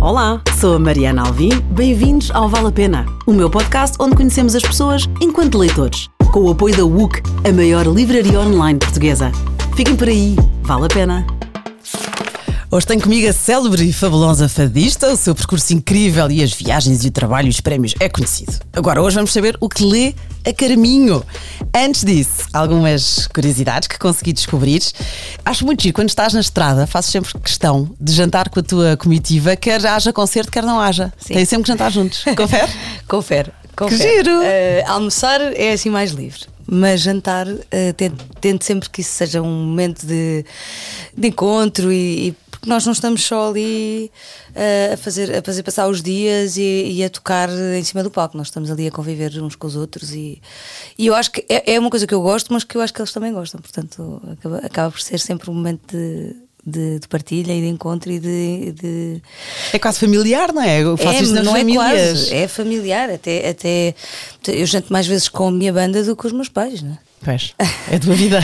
[0.00, 1.50] Olá, sou a Mariana Alvim.
[1.72, 6.40] Bem-vindos ao Vale a Pena, o meu podcast onde conhecemos as pessoas enquanto leitores, com
[6.40, 9.30] o apoio da WUC, a maior livraria online portuguesa.
[9.76, 11.39] Fiquem por aí, vale a pena.
[12.72, 15.12] Hoje tenho comigo a célebre e fabulosa fadista.
[15.12, 18.52] O seu percurso incrível e as viagens e o trabalho e os prémios é conhecido.
[18.72, 20.14] Agora, hoje vamos saber o que lê
[20.46, 21.20] a Carminho.
[21.74, 24.80] Antes disso, algumas curiosidades que consegui descobrir.
[25.44, 28.96] Acho muito giro, quando estás na estrada, faço sempre questão de jantar com a tua
[28.96, 31.12] comitiva, quer haja concerto, quer não haja.
[31.18, 31.34] Sim.
[31.34, 32.22] Tem sempre que jantar juntos.
[32.36, 32.70] Confere?
[33.08, 33.50] Confere.
[33.74, 33.98] Confere.
[33.98, 34.38] Que giro!
[34.42, 34.44] Uh,
[34.86, 37.58] almoçar é assim mais livre mas jantar uh,
[37.96, 40.44] tento, tento, sempre que isso seja um momento de,
[41.16, 44.10] de encontro e, e porque nós não estamos só ali
[44.50, 48.10] uh, a, fazer, a fazer passar os dias e, e, a tocar em cima do
[48.10, 50.40] palco, nós estamos ali a conviver uns com os outros e,
[50.98, 52.92] e eu acho que é, é uma coisa que eu gosto, mas que eu acho
[52.92, 57.08] que eles também gostam, portanto acaba, acaba por ser sempre um momento de de, de,
[57.08, 59.22] partilha e de encontro e de, de,
[59.72, 60.82] É quase familiar, não é?
[60.82, 61.82] Eu faço é, nas não famílias.
[61.82, 63.10] é quase, é familiar.
[63.10, 63.94] Até, até
[64.46, 66.92] eu janto mais vezes com a minha banda do que com os meus pais, não
[66.92, 66.98] é?
[67.22, 67.54] Pois,
[67.90, 68.40] é a tua vida.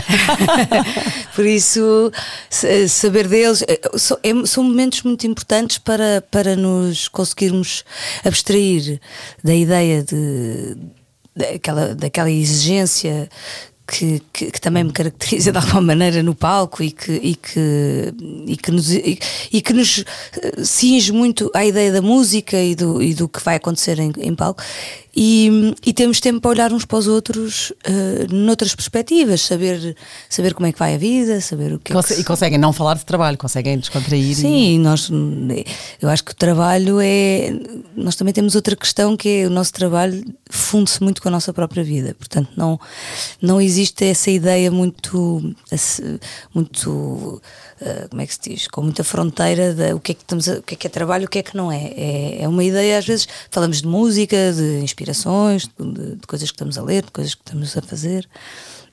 [1.35, 2.13] Por isso,
[2.89, 3.81] saber deles é,
[4.47, 7.85] são momentos muito importantes para, para nos conseguirmos
[8.23, 9.01] abstrair
[9.43, 10.77] da ideia de,
[11.35, 13.31] daquela, daquela exigência
[13.87, 18.15] que, que, que, também me caracteriza de alguma maneira no palco e que, e que,
[18.47, 19.19] e que, nos, e,
[19.53, 20.05] e que nos
[20.43, 24.13] eh, cinge muito à ideia da música e do, e do que vai acontecer em,
[24.19, 24.63] em palco
[25.19, 29.97] e, e, temos tempo para olhar uns para os outros uh, noutras perspectivas, saber,
[30.29, 32.59] saber como é que vai a vida, saber o que, Conse é que E conseguem
[32.59, 34.37] não falar de trabalho, conseguem descontrair.
[34.37, 34.79] Sim, e...
[34.79, 35.11] nós,
[36.03, 37.51] eu acho que o trabalho é.
[37.97, 41.51] Nós também temos outra questão que é o nosso trabalho funde-se muito com a nossa
[41.51, 42.79] própria vida, portanto, não,
[43.41, 45.55] não existe essa ideia muito.
[46.55, 47.41] muito
[47.81, 48.69] uh, como é que se diz?
[48.69, 50.91] Com muita fronteira de o que é que, estamos a, o que, é, que é
[50.91, 51.93] trabalho o que é que não é.
[51.97, 52.43] é.
[52.43, 56.79] É uma ideia, às vezes, falamos de música, de inspirações, de, de, coisas que estamos
[56.79, 58.29] a ler, de coisas que estamos a fazer.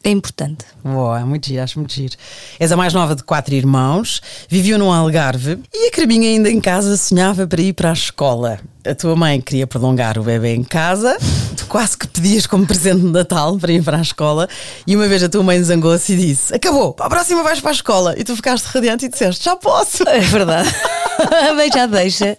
[0.06, 0.66] É importante.
[0.84, 2.18] Boa, é muito giro, acho muito giro.
[2.60, 6.60] És a mais nova de quatro irmãos, viveu num Algarve e a Carminha ainda em
[6.60, 8.60] casa sonhava para ir para a escola.
[8.86, 11.18] A tua mãe queria prolongar o bebê em casa,
[11.56, 14.50] tu quase que pedias como presente de Natal para ir para a escola
[14.86, 17.72] e uma vez a tua mãe zangou-se e disse: Acabou, para a próxima vais para
[17.72, 18.14] a escola.
[18.18, 20.04] E tu ficaste radiante e disseste: Já posso.
[20.06, 20.70] É verdade.
[21.50, 22.38] a mãe já deixa.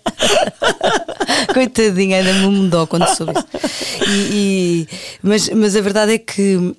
[1.54, 3.46] Coitadinha, ainda me mudou quando soube isso.
[4.06, 4.88] E, e,
[5.22, 6.76] mas, mas a verdade é que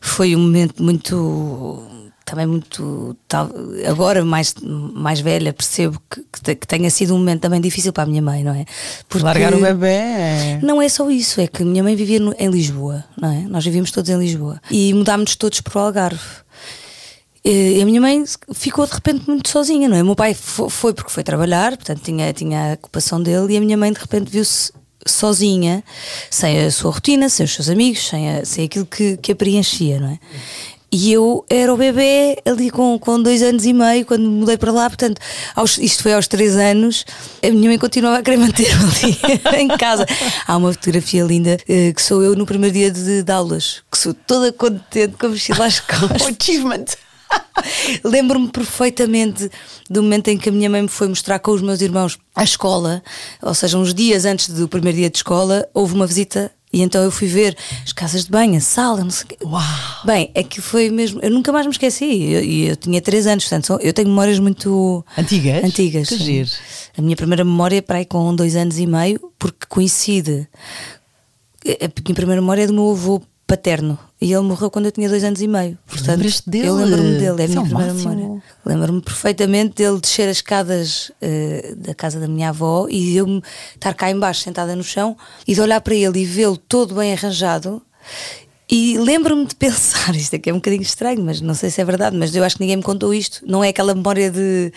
[0.00, 1.86] foi um momento muito
[2.24, 3.16] também muito
[3.86, 8.06] agora mais mais velha percebo que, que, tenha sido um momento também difícil para a
[8.06, 8.66] minha mãe não é?
[9.08, 10.60] Porque largar o bebê é...
[10.62, 13.40] não é só isso é que a minha mãe vivia no, em Lisboa não é?
[13.48, 14.60] Nós vivíamos todos em Lisboa.
[14.70, 16.20] E mudámos todos para o Algarve.
[17.44, 20.02] E a minha mãe ficou de repente muito sozinha, não é?
[20.02, 23.60] O meu pai foi porque foi trabalhar, portanto tinha, tinha a ocupação dele, e a
[23.60, 24.70] minha mãe de repente viu-se
[25.10, 25.82] sozinha,
[26.30, 29.36] sem a sua rotina, sem os seus amigos, sem, a, sem aquilo que, que a
[29.36, 30.18] preenchia, não é?
[30.90, 34.72] E eu era o bebê ali com, com dois anos e meio quando mudei para
[34.72, 35.20] lá, portanto,
[35.54, 37.04] aos, isto foi aos três anos,
[37.42, 39.18] a minha mãe continuava a querer manter ali
[39.60, 40.06] em casa.
[40.46, 43.98] Há uma fotografia linda uh, que sou eu no primeiro dia de, de aulas, que
[43.98, 46.22] sou toda contente com a mochila às costas.
[46.22, 46.86] achievement!
[48.04, 49.50] Lembro-me perfeitamente
[49.88, 52.44] do momento em que a minha mãe me foi mostrar com os meus irmãos a
[52.44, 53.02] escola,
[53.42, 57.02] ou seja, uns dias antes do primeiro dia de escola, houve uma visita e então
[57.02, 59.36] eu fui ver as casas de banho, a sala, não sei o quê.
[59.42, 59.62] Uau!
[60.04, 61.18] Bem, é que foi mesmo.
[61.22, 62.04] Eu nunca mais me esqueci.
[62.04, 62.32] E
[62.66, 65.04] eu, eu, tinha 3 anos, portanto, eu tenho memórias muito.
[65.16, 65.64] Antigas?
[65.64, 66.08] Antigas.
[66.08, 66.50] Que giro.
[66.96, 70.46] A minha primeira memória é para aí com 2 anos e meio, porque coincide.
[71.64, 73.98] A minha primeira memória é do meu avô paterno.
[74.20, 75.78] E ele morreu quando eu tinha dois anos e meio.
[75.86, 76.68] Portanto, dele?
[76.68, 78.42] Eu lembro-me dele, é a minha é primeira memória.
[78.64, 83.42] Lembro-me perfeitamente dele descer as escadas uh, da casa da minha avó e eu
[83.74, 85.16] estar cá embaixo sentada no chão
[85.46, 87.82] e de olhar para ele e vê-lo todo bem arranjado.
[88.70, 91.84] E lembro-me de pensar, isto aqui é um bocadinho estranho, mas não sei se é
[91.84, 93.40] verdade, mas eu acho que ninguém me contou isto.
[93.46, 94.70] Não é aquela memória de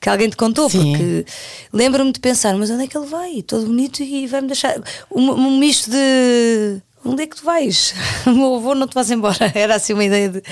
[0.00, 0.92] que alguém te contou, Sim.
[0.92, 1.24] porque
[1.72, 3.42] lembro-me de pensar, mas onde é que ele vai?
[3.42, 4.78] Todo bonito e vai-me deixar
[5.10, 7.94] um, um misto de onde é que tu vais?
[8.26, 9.36] O meu avô não te vais embora.
[9.54, 10.42] Era assim uma ideia de,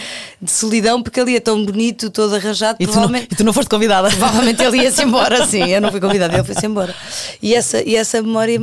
[0.40, 2.78] de solidão, porque ele ia tão bonito, todo arranjado.
[2.80, 4.08] E, tu, não, e tu não foste convidada?
[4.08, 5.64] Provavelmente ele ia-se embora, sim.
[5.68, 6.94] Eu não fui convidada, ele foi-se embora.
[7.42, 8.58] E essa, e essa memória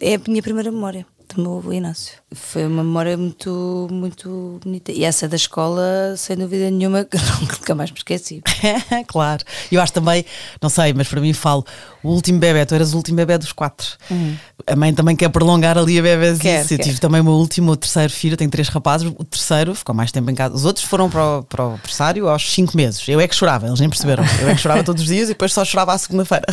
[0.00, 1.04] é a minha primeira memória
[1.34, 2.14] do meu avô Inácio.
[2.34, 4.92] Foi uma memória muito, muito bonita.
[4.92, 8.42] E essa da escola, sem dúvida nenhuma, que nunca mais me esqueci.
[9.08, 9.42] claro.
[9.72, 10.24] Eu acho também,
[10.60, 11.64] não sei, mas para mim falo,
[12.02, 13.96] o último bebê, tu eras o último bebê dos quatro.
[14.10, 14.36] Uhum.
[14.66, 16.02] A mãe também quer prolongar ali a.
[16.38, 19.74] Quer, eu tive também o meu último, o terceiro filho, tenho três rapazes, o terceiro
[19.74, 20.54] ficou mais tempo em casa.
[20.54, 23.08] Os outros foram para o, para o pressário aos cinco meses.
[23.08, 24.22] Eu é que chorava, eles nem perceberam.
[24.42, 26.46] Eu é que chorava todos os dias e depois só chorava à segunda-feira.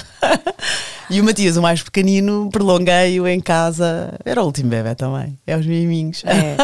[1.10, 4.14] E o Matias, o mais pequenino, prolonguei-o em casa.
[4.26, 5.38] Era o último bebê também.
[5.46, 6.24] É os miminhos.
[6.26, 6.56] É.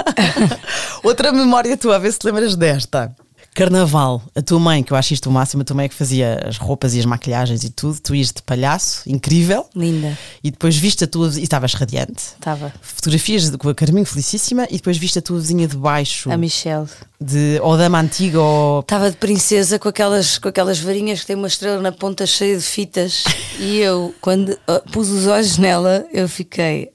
[1.03, 3.13] Outra memória tua, a ver se te lembras desta.
[3.53, 5.95] Carnaval, a tua mãe, que eu acho isto o máximo, a tua mãe é que
[5.95, 9.65] fazia as roupas e as maquilhagens e tudo, tu ias de palhaço, incrível.
[9.75, 10.17] Linda.
[10.41, 12.23] E depois viste a tua e estavas radiante.
[12.33, 12.73] Estava.
[12.81, 16.87] Fotografias com a Carminho Felicíssima e depois viste a tua vizinha de baixo, A Michelle.
[17.19, 21.35] de, ou dama antiga ou Estava de princesa com aquelas, com aquelas varinhas que tem
[21.35, 23.25] uma estrela na ponta cheia de fitas.
[23.59, 26.89] e eu, quando ah, pus os olhos nela, eu fiquei.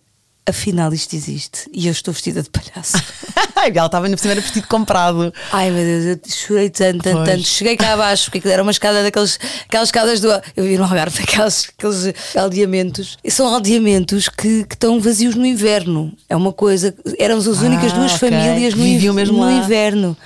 [0.48, 1.69] Afinal, isto existe.
[1.72, 2.96] E eu estou vestida de palhaço.
[3.56, 5.34] ela estava no primeiro vestido comprado.
[5.50, 7.28] Ai meu Deus, eu chorei tanto, tanto, Pois.
[7.28, 7.43] tanto.
[7.48, 10.28] Cheguei cá abaixo, porque era uma escada daqueles, aquelas escadas do.
[10.56, 13.19] Eu vi no Algarve aqueles, aqueles aldeamentos.
[13.25, 16.12] E são aldeamentos que, que estão vazios no inverno.
[16.28, 16.94] É uma coisa.
[17.19, 18.31] Éramos as únicas Ah, duas ok.
[18.31, 19.52] famílias no, Viviam mesmo no lá.
[19.52, 20.16] inverno.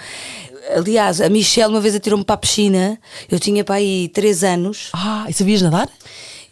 [0.76, 2.98] Aliás, a Michelle uma vez atirou-me para a piscina.
[3.30, 4.90] Eu tinha para aí 3 anos.
[4.92, 5.88] Ah, e sabias nadar?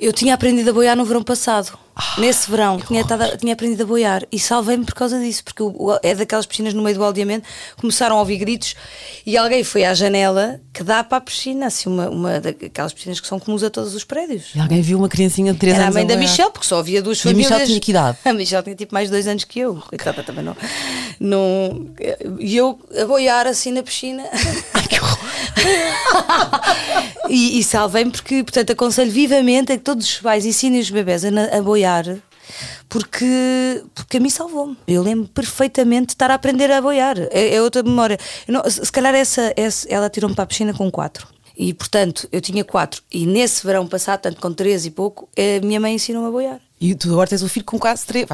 [0.00, 1.76] Eu tinha aprendido a boiar no verão passado.
[2.00, 5.60] Ah, Nesse verão, tinha, estado- tinha aprendido a boiar e salvei-me por causa disso, porque
[5.64, 7.44] o- o- é daquelas piscinas no meio do aldeamento,
[7.80, 8.76] começaram a ouvir gritos
[9.26, 13.18] e alguém foi à janela que dá para a piscina, assim, uma, uma daquelas piscinas
[13.20, 14.50] que são comuns a todos os prédios.
[14.54, 15.96] E alguém viu uma criancinha de 3 Era a anos.
[15.96, 16.16] mãe da.
[16.16, 17.50] Michelle, porque só havia duas E a famílias.
[17.50, 18.18] Michelle tinha que idade?
[18.24, 19.74] A Michelle tinha tipo mais dois anos que eu.
[19.88, 20.56] Coitada também não.
[21.18, 21.90] não
[22.38, 24.22] e eu a boiar assim na piscina.
[24.88, 25.18] Que horror.
[27.28, 31.24] e, e salvei-me porque, portanto, aconselho vivamente a que todos os pais ensinem os bebés
[31.24, 31.28] a,
[31.58, 31.87] a boiar.
[32.88, 34.76] Porque, porque a mim salvou-me.
[34.86, 37.18] Eu lembro perfeitamente de estar a aprender a boiar.
[37.30, 38.18] É, é outra memória.
[38.46, 41.28] Não- se calhar essa, essa- ela tirou-me para a piscina com quatro.
[41.56, 43.02] E portanto, eu tinha quatro.
[43.12, 46.60] E nesse verão passado, tanto com três e pouco, a minha mãe ensinou-me a boiar.
[46.80, 48.26] E tu agora tens um filho com quase 3.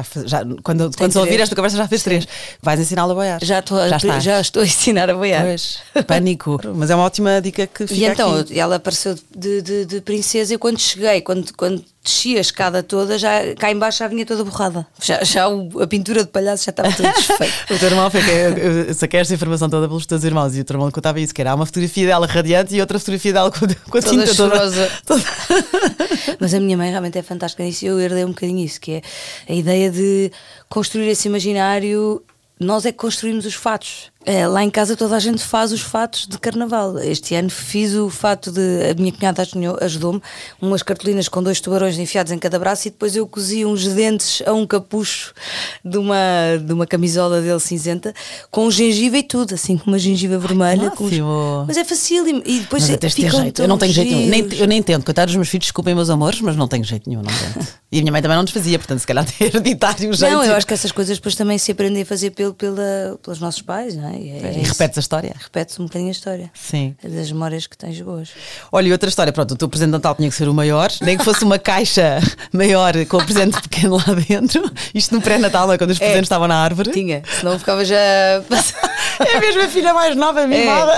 [0.63, 1.41] quando quando se ouvir três.
[1.41, 2.27] esta conversa já fez 3.
[2.61, 3.39] Vais ensiná-lo a boiar.
[3.43, 4.23] Já estou, a- já estás.
[4.23, 5.43] já estou a ensinar a boiar.
[5.43, 6.59] Pois, pânico.
[6.75, 8.59] Mas é uma ótima dica que fica E então aqui.
[8.59, 13.17] ela apareceu de, de, de princesa e quando cheguei, quando, quando desci a escada toda,
[13.17, 14.85] já, cá embaixo já vinha toda borrada.
[15.01, 17.73] Já, já o- a pintura de palhaço já estava toda desfeita.
[17.73, 20.61] O teu irmão foi que eu, eu saquei esta informação toda pelos teus irmãos e
[20.61, 23.49] o teu irmão contava isso: que era uma fotografia dela radiante e outra fotografia dela
[23.49, 24.55] com, com a Toda tinta toda.
[24.55, 24.91] chorosa.
[25.03, 25.23] toda-
[26.39, 28.91] Mas a minha mãe realmente é fantástica nisso e eu herdei um bocadinho isso, que
[28.93, 29.01] é
[29.49, 30.31] a ideia de
[30.69, 32.23] construir esse imaginário.
[32.59, 34.11] Nós é que construímos os fatos.
[34.25, 36.97] É, lá em casa toda a gente faz os fatos de carnaval.
[36.99, 38.59] Este ano fiz o fato de.
[38.89, 40.21] A minha cunhada ajudou- ajudou-me,
[40.59, 44.41] umas cartolinas com dois tubarões enfiados em cada braço e depois eu cozi uns dentes
[44.45, 45.33] a um capucho
[45.83, 46.17] de uma,
[46.59, 48.13] de uma camisola dele cinzenta
[48.49, 50.91] com gengiva e tudo, assim, com uma gengiva vermelha.
[50.93, 51.65] os- máximo.
[51.67, 52.41] Mas é facílimo.
[52.45, 53.61] E depois Mas ter ficam jeito.
[53.61, 54.27] Eu não tenho jeito nenhum.
[54.29, 55.05] Nem, eu nem tento.
[55.05, 57.21] Coitados dos meus filhos, desculpem meus amores, mas não tenho jeito nenhum.
[57.21, 57.67] Não tento.
[57.91, 60.33] E a minha mãe também não nos fazia, portanto, se calhar tem hereditário o jeito.
[60.33, 63.39] Não, eu acho que essas coisas depois também se aprendem a fazer pelo, pela, pelos
[63.39, 64.14] nossos pais, não é?
[64.17, 65.35] E, é E repetes a história.
[65.37, 66.51] Repete-se um bocadinho a história.
[66.53, 66.95] Sim.
[67.03, 68.29] É das memórias que tens boas.
[68.71, 70.89] Olha, e outra história, pronto, o teu presente de Natal tinha que ser o maior,
[71.01, 72.19] nem que fosse uma caixa
[72.53, 74.71] maior com o presente pequeno lá dentro.
[74.93, 75.77] Isto no pré-natal, é?
[75.77, 76.91] quando os presentes estavam na árvore.
[76.91, 77.95] Tinha, senão ficava já.
[79.17, 80.91] É mesmo a filha mais nova, mimada.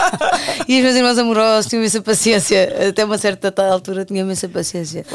[0.66, 2.88] e os meus irmãos amorosos tinham imensa paciência.
[2.88, 5.06] Até uma certa tal altura tinham imensa paciência.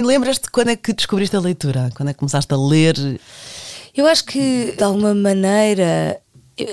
[0.00, 1.90] Lembras-te quando é que descobriste a leitura?
[1.94, 2.96] Quando é que começaste a ler?
[3.96, 6.20] Eu acho que, de alguma maneira,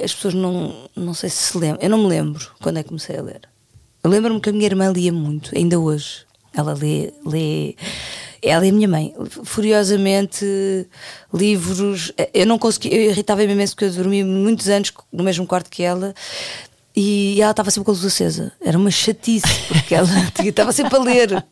[0.04, 1.82] as pessoas não, não sei se se lembram.
[1.82, 3.42] Eu não me lembro quando é que comecei a ler.
[4.04, 6.26] Eu lembro-me que a minha irmã lia muito, ainda hoje.
[6.54, 7.76] Ela lê, lê.
[8.42, 10.46] Ela e a minha mãe, furiosamente,
[11.32, 12.12] livros.
[12.34, 15.84] Eu não conseguia, eu irritava-me imenso porque eu dormi muitos anos no mesmo quarto que
[15.84, 16.16] ela
[16.96, 18.52] e ela estava sempre com a luz acesa.
[18.60, 20.08] Era uma chatice, porque ela
[20.44, 21.46] estava sempre a ler.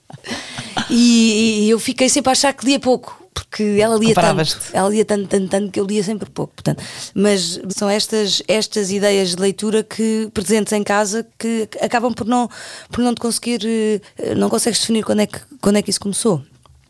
[0.89, 4.59] E, e eu fiquei sempre a achar que lia pouco, porque ela lia tanto.
[4.73, 6.53] Ela lia tanto, tanto, tanto que eu lia sempre pouco.
[6.53, 6.83] Portanto,
[7.13, 12.49] mas são estas, estas ideias de leitura que presentes em casa que acabam por não,
[12.91, 15.99] por não te conseguir, eh, não consegues definir quando é que, quando é que isso
[15.99, 16.43] começou.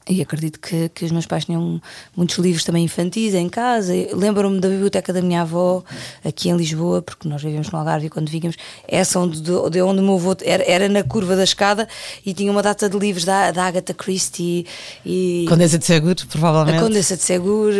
[0.10, 1.80] E acredito que, que os meus pais tinham
[2.18, 3.94] muitos livros também infantis em casa.
[4.12, 5.84] Lembro-me da biblioteca da minha avó,
[6.25, 8.56] aqui em Lisboa, porque nós vivíamos no Algarve e quando vínhamos,
[8.88, 11.88] essa onde, de, de onde o meu avô era, era na curva da escada
[12.25, 14.66] e tinha uma data de livros da, da Agatha Christie
[15.06, 15.46] e.
[15.48, 16.80] Condessa de Seguro, provavelmente.
[16.80, 17.75] A Condessa de Seguro.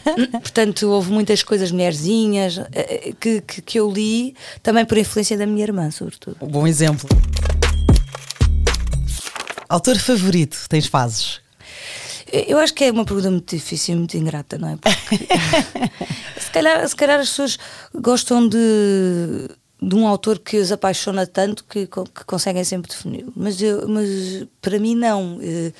[0.40, 5.36] Portanto, houve muitas coisas mulherzinhas eh, eh, que, que, que eu li, também por influência
[5.36, 6.36] da minha irmã, sobretudo.
[6.40, 7.08] Um bom exemplo.
[9.68, 11.43] Autor favorito, tens fases?
[12.48, 14.76] Eu acho que é uma pergunta muito difícil e muito ingrata, não é?
[14.76, 15.26] Porque
[16.40, 17.58] se, calhar, se calhar as pessoas
[17.94, 19.48] gostam de,
[19.80, 23.32] de um autor que os apaixona tanto que, que conseguem sempre defini-lo.
[23.36, 23.56] Mas,
[23.88, 25.38] mas para mim, não.
[25.40, 25.72] Eh,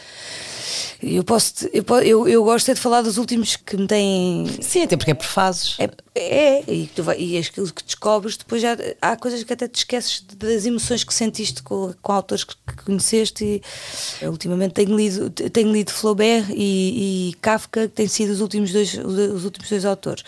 [1.03, 4.47] Eu posso, eu, eu, eu gosto é de falar dos últimos que me têm.
[4.61, 5.77] Sim, até porque é por fases.
[5.79, 9.69] É, é e, tu vai, e aquilo que descobres, depois já há coisas que até
[9.69, 13.45] te esqueces das emoções que sentiste com, com autores que, que conheceste.
[13.45, 13.63] E,
[14.25, 18.73] eu, ultimamente tenho lido, tenho lido Flaubert e, e Kafka, que têm sido os últimos
[18.73, 20.23] dois, os últimos dois autores.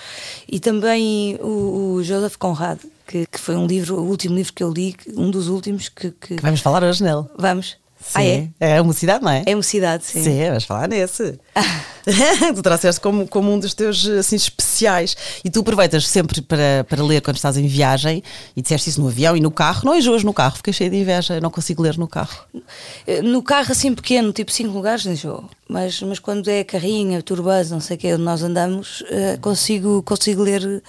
[0.48, 4.62] E também o, o Joseph Conrad, que, que foi um livro, o último livro que
[4.62, 6.10] eu li, um dos últimos que.
[6.10, 7.24] que- Que vamos falar hoje nele.
[7.38, 7.76] vamos.
[8.00, 8.12] Sim.
[8.14, 8.48] Ah, é?
[8.60, 9.42] É a mocidade, não é?
[9.46, 10.22] É mocidade, sim.
[10.22, 11.38] Sim, vamos falar nesse.
[12.54, 15.16] tu trouxeste como, como um dos teus assim, especiais.
[15.44, 18.22] E tu aproveitas sempre para, para ler quando estás em viagem
[18.56, 19.82] e disseste isso no avião e no carro.
[19.84, 22.44] Não enjoas no carro, fiquei cheia de inveja, não consigo ler no carro.
[23.24, 25.48] No carro assim pequeno, tipo 5 lugares, enjoo.
[25.68, 30.00] Mas, mas quando é carrinha, turbans, não sei o que, onde nós andamos, eh, consigo,
[30.04, 30.82] consigo ler.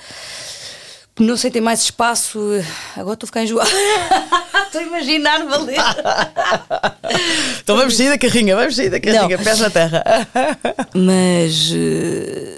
[1.20, 2.40] Não sei, tem mais espaço.
[2.54, 3.70] eh, Agora estou a ficar enjoada.
[4.68, 5.78] Estou a imaginar-me a ler.
[7.64, 9.44] Então vamos sair da carrinha, vamos sair da carrinha, Não.
[9.44, 10.04] pés na terra.
[10.94, 12.58] Mas eh,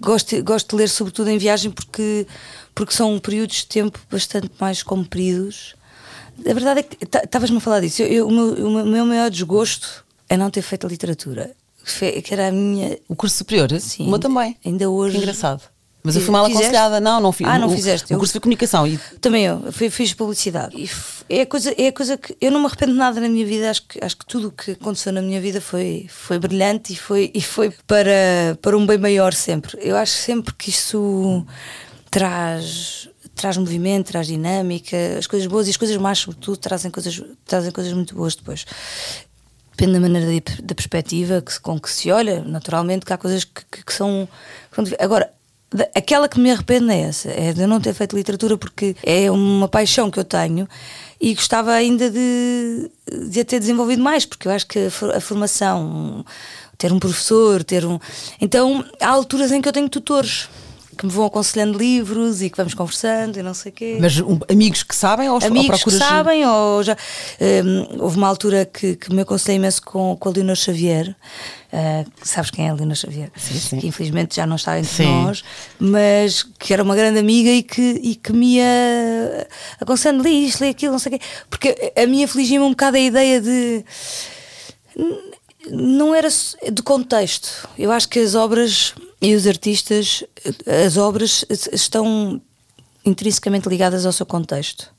[0.00, 2.26] gosto, gosto de ler, sobretudo em viagem, porque,
[2.74, 5.74] porque são períodos de tempo bastante mais compridos.
[6.48, 8.02] A verdade é que estavas-me a falar disso.
[8.02, 11.50] Eu- eu- o, meu, o meu- maior desgosto é não ter feito a literatura.
[12.24, 12.96] Que era a minha.
[13.08, 13.68] O curso superior?
[13.80, 14.56] Sim, o meu também.
[14.64, 15.62] ainda hoje- Que engraçado.
[16.04, 16.64] Mas eu fui mal Fizeste?
[16.66, 17.00] aconselhada.
[17.00, 17.46] Não, não fiz.
[17.46, 18.12] Ah, não o, fizeste.
[18.12, 18.86] O Eu- curso de comunicação.
[18.86, 20.74] E Também eu, fui- fiz publicidade.
[20.76, 20.90] E
[21.38, 22.36] é a, coisa, é a coisa que.
[22.40, 24.50] Eu não me arrependo de nada na minha vida, acho que, acho que tudo o
[24.50, 28.84] que aconteceu na minha vida foi, foi brilhante e foi, e foi para, para um
[28.84, 29.78] bem maior sempre.
[29.80, 31.46] Eu acho sempre que isso
[32.10, 33.08] traz.
[33.34, 37.70] Traz movimento, traz dinâmica, as coisas boas e as coisas más, sobretudo, trazem coisas, trazem
[37.72, 38.66] coisas muito boas depois.
[39.70, 43.42] Depende da maneira de- da perspectiva que com que se olha, naturalmente, que há coisas
[43.44, 44.28] que, que- que são.
[45.00, 45.32] Agora,
[45.94, 49.68] aquela que me arrependo é essa, é de não ter feito literatura, porque é uma
[49.68, 50.68] paixão que eu tenho
[51.20, 52.90] e gostava ainda de,
[53.28, 56.24] de a ter desenvolvido mais, porque eu acho que a, for- a formação,
[56.76, 57.98] ter um professor, ter um.
[58.40, 60.48] Então, há alturas em que eu tenho tutores
[60.98, 64.20] que me vão aconselhando livros e que vamos conversando e não sei o quê Mas
[64.20, 65.98] um, amigos que sabem ou, ou amigos que procuras.
[66.06, 66.94] sabem ou já
[67.64, 71.16] hum, houve uma altura que, que me aconselhei imenso com, com a Leonor Xavier
[71.72, 73.78] ah, sabes quem é a Leonor Xavier Sim, sim.
[73.80, 75.04] que infelizmente já não está entre Sim.
[75.04, 75.42] nós
[75.78, 79.48] mas que era uma grande amiga e que, e que me ia
[79.80, 82.96] aconselhando lê isto, lê aquilo, não sei o quê porque a minha afligia-me um bocado
[82.96, 83.84] a ideia de
[85.70, 87.68] não era de contexto.
[87.78, 90.24] Eu acho que as obras e os artistas,
[90.84, 92.40] as obras estão
[93.04, 94.90] intrinsecamente ligadas ao seu contexto.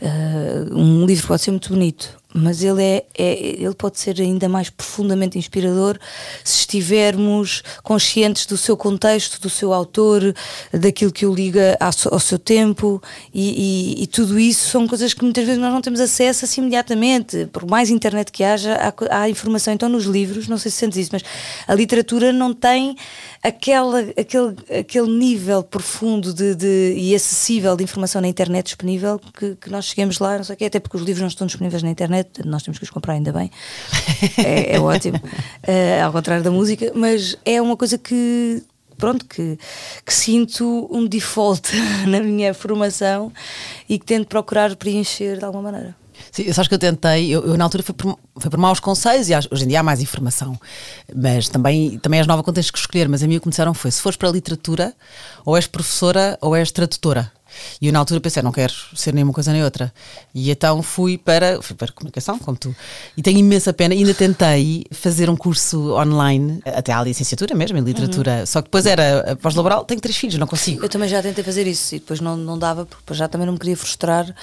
[0.00, 4.48] Uh, um livro pode ser muito bonito, mas ele, é, é- ele pode ser ainda
[4.48, 5.98] mais profundamente inspirador
[6.44, 10.34] se estivermos conscientes do seu contexto, do seu autor,
[10.72, 13.02] daquilo que o liga ao, seu- tempo,
[13.34, 16.60] e, e- e tudo isso são coisas que muitas vezes nós não temos acesso assim
[16.60, 17.46] imediatamente.
[17.52, 19.74] Por mais internet que haja, há, há informação.
[19.74, 21.22] Então, nos livros, não sei se sentes isso, mas
[21.66, 22.96] a literatura não tem
[23.42, 29.56] aquela, aquele, aquele nível profundo de, de- e acessível de informação na internet disponível que,
[29.56, 31.82] que nós chegamos lá, não sei o quê, até porque os livros não estão disponíveis
[31.82, 33.50] na internet, nós temos que os comprar ainda bem.
[34.38, 35.20] É, é ótimo.
[35.62, 38.62] Eh, ao contrário da música, mas é uma coisa que.
[38.96, 39.58] Pronto, que,
[40.04, 41.70] que sinto um default
[42.06, 43.32] na minha formação
[43.88, 45.96] e que tento procurar preencher de alguma maneira.
[46.30, 48.78] Sim, eu acho que eu tentei, eu, eu na altura foi por, foi por maus
[48.78, 50.58] conselhos e hoje em dia há mais informação.
[51.14, 53.08] Mas também, também és nova quando tens que escolher.
[53.08, 54.94] Mas a mim o que me disseram foi: se fores para a literatura,
[55.44, 57.32] ou és professora ou és tradutora.
[57.80, 59.92] E eu na altura pensei: não quero ser nem uma coisa nem outra.
[60.34, 62.74] E então fui para, fui para comunicação, como tu.
[63.16, 63.94] E tenho imensa pena.
[63.94, 68.46] Ainda tentei fazer um curso online, até à licenciatura mesmo, em literatura.
[68.46, 70.84] Só que depois era pós-laboral, tenho três filhos, não consigo.
[70.84, 73.46] Eu também já tentei fazer isso e depois não, não dava, porque depois já também
[73.46, 74.34] não me queria frustrar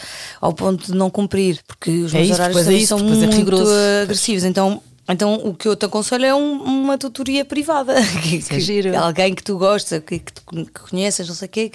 [0.42, 3.02] ao ponto de não cumprir, porque os É meus isso, horários é isso, são é
[3.04, 3.72] muito rigoroso.
[4.04, 4.44] agressivos.
[4.44, 7.96] Então, então o que eu te aconselho é um- uma tutoria privada.
[8.24, 8.98] Que, é que- giro.
[8.98, 10.34] alguém que tu gostas, que, que
[10.66, 11.72] que conheças, não sei o quê,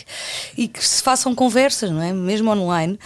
[0.57, 2.13] e que se façam conversas, não é?
[2.13, 2.99] Mesmo online.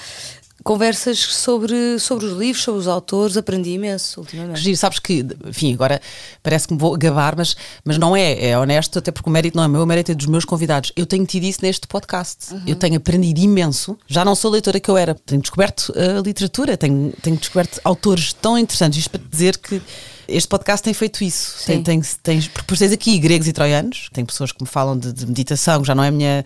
[0.65, 4.59] Conversas sobre, sobre os livros, sobre os autores, aprendi imenso ultimamente.
[4.61, 6.01] Giro, sabes que, enfim, agora
[6.43, 9.57] parece que me vou gabar, mas, mas não é, é honesto, até porque o mérito
[9.57, 10.91] não é meu, o mérito é dos meus convidados.
[10.97, 12.47] Eu tenho tido isso neste podcast.
[12.67, 13.97] Eu tenho aprendido imenso.
[14.09, 17.81] Já não sou a leitora que eu era, tenho descoberto a literatura, tenho, tenho descoberto
[17.85, 18.99] autores tão interessantes.
[18.99, 19.81] Isto para dizer que
[20.29, 21.65] este podcast tem feito isso.
[21.67, 25.13] Tem, tem, tens, porque tens aqui gregos e troianos, tem pessoas que me falam de,
[25.13, 26.45] de meditação, que já não é a minha,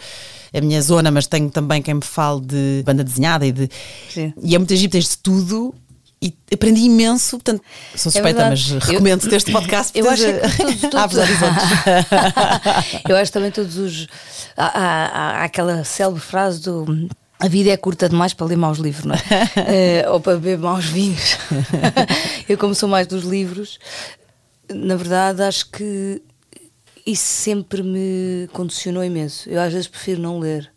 [0.54, 3.68] a minha zona, mas tenho também quem me fale de banda desenhada e de.
[4.12, 4.32] Sim.
[4.42, 5.74] E é muito giro, tens de tudo.
[6.22, 7.62] E aprendi imenso, portanto,
[7.96, 8.84] sou suspeita, mas verdade.
[8.88, 9.98] Eu- recomendo-te este podcast.
[9.98, 11.16] Eu acho é que todos, todos.
[13.08, 14.06] Eu acho também todos os.
[14.56, 17.08] Há, há- há aquela célebre frase do.
[17.40, 19.20] A vida é curta demais para ler maus livros, não é?
[20.02, 21.38] Eh, ou para beber maus vinhos.
[22.46, 23.78] eu, como sou mais dos livros,
[24.70, 26.20] na verdade, acho que
[27.06, 29.48] isso sempre me condicionou imenso.
[29.48, 30.70] Eu às vezes prefiro não ler.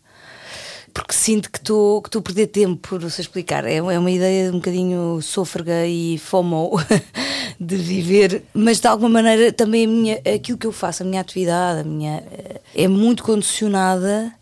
[0.94, 3.66] Porque sinto que estou que a perder tempo, não sei explicar.
[3.66, 6.80] É, é uma ideia um bocadinho sôfrega e fomo
[7.60, 11.80] de viver, mas de alguma maneira também minha, aquilo que eu faço, a minha atividade,
[11.80, 14.32] a minha, eh, é muito condicionada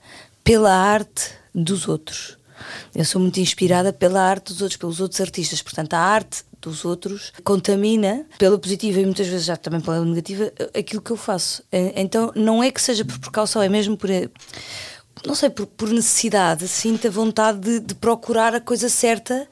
[0.45, 2.39] pela arte dos outros.
[2.95, 5.61] Eu sou muito inspirada pela arte dos outros, pelos outros artistas.
[5.63, 10.53] Portanto, a arte dos outros contamina pela positiva e muitas vezes já também pela negativa
[10.79, 11.65] aquilo que eu faço.
[11.73, 14.09] Então não é que seja por precaução, é mesmo por
[15.27, 19.47] não sei, por, por necessidade, sinto a vontade de, de procurar a coisa certa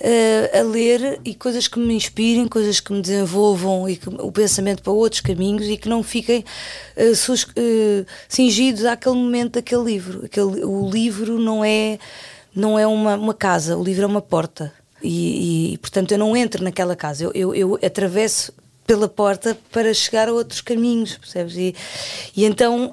[0.00, 4.32] uh, a ler e coisas que me inspirem, coisas que me desenvolvam e que, o
[4.32, 6.44] pensamento para outros caminhos e que não fiquem
[6.96, 10.24] uh, sus, uh, cingidos àquele momento daquele livro.
[10.24, 11.98] Aquele, o livro não é,
[12.54, 14.72] não é uma, uma casa, o livro é uma porta.
[15.02, 18.52] E, e, portanto eu não entro naquela casa, eu, eu, eu atravesso
[18.86, 21.56] pela porta para chegar a outros caminhos, percebes?
[21.56, 21.74] E,
[22.36, 22.92] e então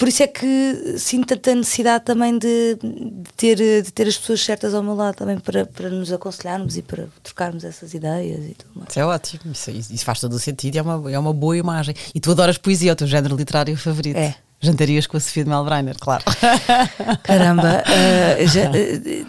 [0.00, 4.42] por isso é que sinto tanta necessidade também de, de, ter, de ter as pessoas
[4.42, 8.54] certas ao meu lado também para, para nos aconselharmos e para trocarmos essas ideias e
[8.54, 8.88] tudo mais.
[8.88, 11.54] Isso é ótimo, isso, isso faz todo o sentido e é uma, é uma boa
[11.54, 11.94] imagem.
[12.14, 14.16] E tu adoras poesia, é o teu género literário favorito.
[14.16, 14.34] É.
[14.58, 16.24] Jantarias com a Sofia de Melbreiner, claro.
[17.22, 19.26] Caramba, uh, já, uh,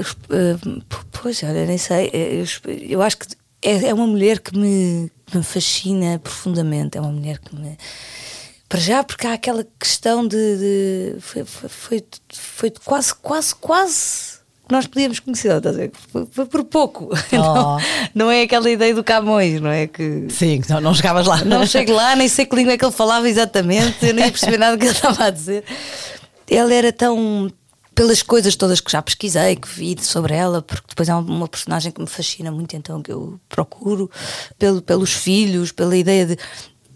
[0.00, 2.10] uh, pois olha, nem sei.
[2.14, 2.46] Eu,
[2.88, 3.26] eu acho que
[3.60, 6.96] é, é uma mulher que me, me fascina profundamente.
[6.96, 7.76] É uma mulher que me
[8.68, 10.36] para já, porque há aquela questão de.
[10.36, 15.92] de foi, foi, foi, quase, quase, quase que nós podíamos conhecer, estás a ver?
[16.30, 17.08] Foi, por pouco.
[17.32, 17.36] Oh.
[17.36, 17.78] Não,
[18.14, 19.86] não, é aquela ideia do Camões, não é?
[19.86, 21.44] Que, Sim, não, não chegavas lá.
[21.44, 24.30] Não chego lá, nem sei que língua é que ele falava exatamente, eu nem ia
[24.30, 25.64] perceber nada do que ele estava a dizer.
[26.46, 27.50] Ele era tão.
[27.94, 31.90] Pelas coisas todas que já pesquisei, que vi sobre ela, porque depois é uma personagem
[31.90, 34.08] que me fascina muito, então que eu procuro,
[34.56, 36.38] pelo, pelos filhos, pela ideia de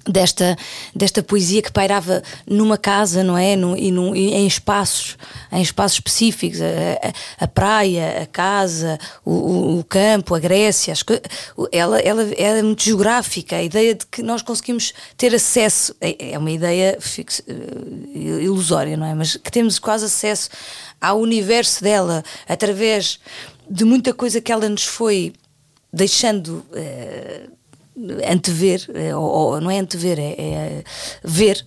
[0.06, 0.56] desta,
[0.94, 3.56] desta poesia que pairava numa casa, não é?
[3.56, 5.16] No, e, e em espaços,
[5.50, 6.66] em espaços específicos, a,
[7.40, 11.04] a, a praia, a casa, o, o, campo, a Grécia, as,
[11.70, 16.38] ela, ela era muito geográfica, a ideia de que nós conseguimos ter acesso, é, é
[16.38, 19.14] uma ideia eh, ilusória, não é?
[19.14, 20.50] Mas que temos quase acesso
[21.00, 23.18] ao universo dela através
[23.68, 25.32] de muita coisa que ela nos foi
[25.92, 26.64] deixando.
[26.70, 27.61] Uh,
[28.26, 30.84] antever, eh, ou, ou, não é antever, é, é
[31.22, 31.64] ver,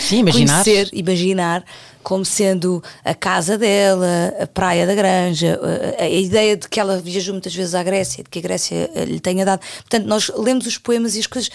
[0.00, 0.64] Sim, imaginar.
[0.64, 1.64] conhecer, imaginar
[2.02, 5.60] como sendo a casa dela, a praia da Granja,
[5.98, 8.90] a, a, ideia de que ela viajou muitas vezes à Grécia, de que a Grécia
[8.94, 9.60] eh, lhe tenha dado.
[9.60, 11.50] Portanto, nós lemos os poemas e as coisas,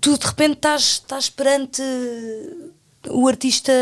[0.00, 1.82] tu de repente estás, estás perante
[3.08, 3.72] o artista,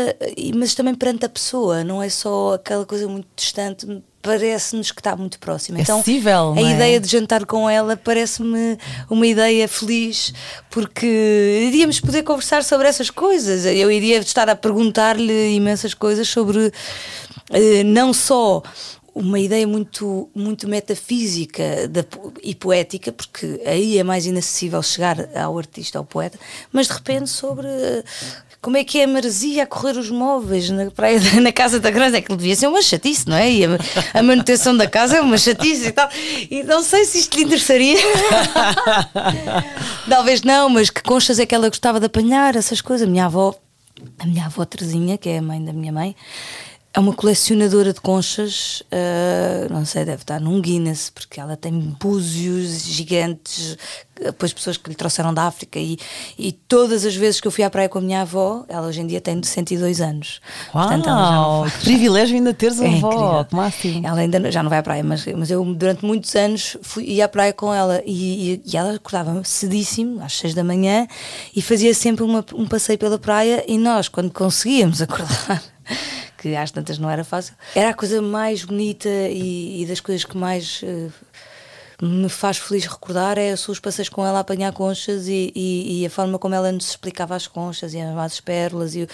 [0.55, 3.85] mas também perante a pessoa, não é só aquela coisa muito distante,
[4.21, 5.79] parece-nos que está muito próxima.
[5.79, 6.73] Então, Acessível, a é?
[6.73, 8.77] ideia de jantar com ela parece-me
[9.09, 10.33] uma ideia feliz,
[10.69, 11.07] porque
[11.67, 13.65] iríamos poder conversar sobre essas coisas.
[13.65, 16.71] Eu iria estar a perguntar-lhe imensas coisas sobre
[17.51, 18.61] eh, não só
[19.13, 22.03] uma ideia muito, muito metafísica da,
[22.41, 26.39] e poética, porque aí é mais inacessível chegar ao artista, ao poeta,
[26.71, 27.67] mas de repente sobre
[28.61, 31.89] como é que é a maresia a correr os móveis na, praia, na casa da
[31.89, 33.51] grande, é que devia ser uma chatice, não é?
[33.51, 33.69] E a,
[34.13, 36.07] a, manutenção da casa é uma chatice e tal.
[36.49, 37.97] E não sei se isto lhe interessaria.
[40.07, 43.07] Talvez não, mas que conchas é que ela gostava de apanhar, essas coisas.
[43.07, 43.55] A minha avó,
[44.19, 46.15] a minha avó Terezinha, que é a mãe da minha mãe,
[46.93, 51.71] é uma colecionadora de conchas, uh, não sei, deve estar num Guinness, porque ela tem
[51.97, 53.77] búzios gigantes,
[54.21, 55.97] depois pessoas que lhe trouxeram da África, e,
[56.37, 58.99] e todas as vezes que eu fui à praia com a minha avó, ela hoje
[58.99, 60.41] em dia tem 102 anos.
[60.75, 64.05] Uau, Portanto, já que privilégio ainda teres a é avó, como assim?
[64.05, 67.23] Ela ainda já não vai à praia, mas, mas eu durante muitos anos fui, ia
[67.23, 71.07] à praia com ela e, e, e ela acordava cedíssimo, às 6 da manhã,
[71.55, 75.63] e fazia sempre uma, um passeio pela praia, e nós, quando conseguíamos acordar
[76.41, 77.53] que às tantas não era fácil.
[77.75, 81.13] Era a coisa mais bonita e, e das coisas que mais uh,
[82.03, 86.05] me faz feliz recordar é os passeios com ela a apanhar conchas e, e, e,
[86.05, 89.07] a forma como ela nos explicava as conchas e as pérolas e,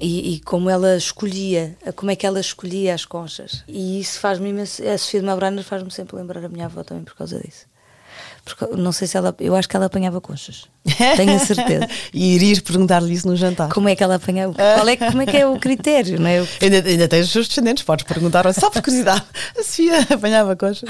[0.00, 3.62] e, como ela escolhia, como é que ela escolhia as conchas.
[3.68, 4.82] E isso faz-me imenso.
[4.88, 7.66] A Sofia de Mabranas faz-me sempre lembrar a minha avó também por causa disso.
[8.46, 9.34] Porque não sei se ela.
[9.40, 10.66] Eu acho que ela apanhava conchas.
[11.16, 11.88] Tenho a certeza.
[12.14, 13.70] e irias perguntar-lhe isso no jantar.
[13.70, 14.54] Como é que ela apanhava?
[14.54, 16.20] Qual é, como é que é o critério?
[16.20, 16.38] Não é?
[16.62, 19.24] ainda, ainda tens os seus descendentes, podes perguntar, só por curiosidade.
[19.58, 20.88] A Sofia apanhava conchas.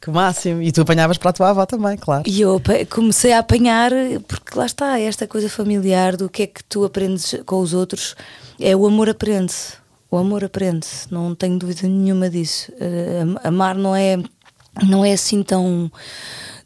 [0.00, 0.62] Que máximo.
[0.62, 2.22] E tu apanhavas para a tua avó também, claro.
[2.24, 3.90] E eu comecei a apanhar,
[4.28, 8.14] porque lá está, esta coisa familiar do que é que tu aprendes com os outros.
[8.60, 9.74] É o amor aprende-se.
[10.08, 12.72] O amor aprende-se, não tenho dúvida nenhuma disso.
[12.72, 14.16] Uh, amar não é,
[14.82, 15.90] não é assim tão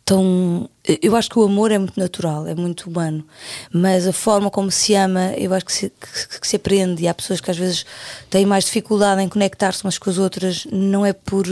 [0.04, 0.68] tão.
[1.02, 3.24] Eu acho que o amor é muito natural, é muito humano,
[3.72, 7.02] mas a forma como se ama, eu acho que se, que, que se aprende.
[7.02, 7.86] E há pessoas que às vezes
[8.28, 11.46] têm mais dificuldade em conectar-se umas com as outras, não é por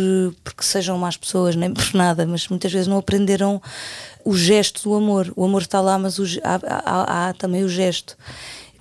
[0.44, 3.60] porque sejam más pessoas, nem por nada, mas muitas vezes não aprenderam
[4.24, 5.32] o gesto do amor.
[5.34, 8.16] O amor está lá, mas o, há, há, há também o gesto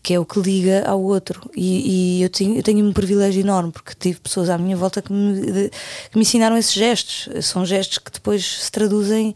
[0.04, 1.50] que é o que liga ao outro.
[1.56, 5.02] E, e eu, tenho, eu tenho um privilégio enorme, porque tive pessoas à minha volta
[5.02, 7.30] que me, que me ensinaram esses gestos.
[7.46, 9.36] São gestos que depois se traduzem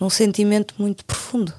[0.00, 1.54] num sentimento muito profundo.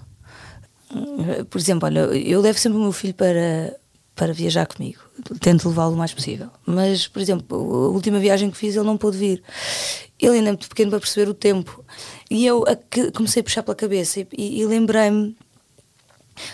[1.49, 3.75] Por exemplo, olha, eu levo sempre o meu filho para,
[4.13, 4.99] para viajar comigo.
[5.39, 6.49] Tento levá-lo o mais possível.
[6.65, 9.41] Mas, por exemplo, a última viagem que fiz ele não pôde vir.
[10.19, 11.83] Ele ainda é muito pequeno para perceber o tempo.
[12.29, 12.63] E eu
[13.15, 15.35] comecei a puxar pela cabeça e, e, e lembrei-me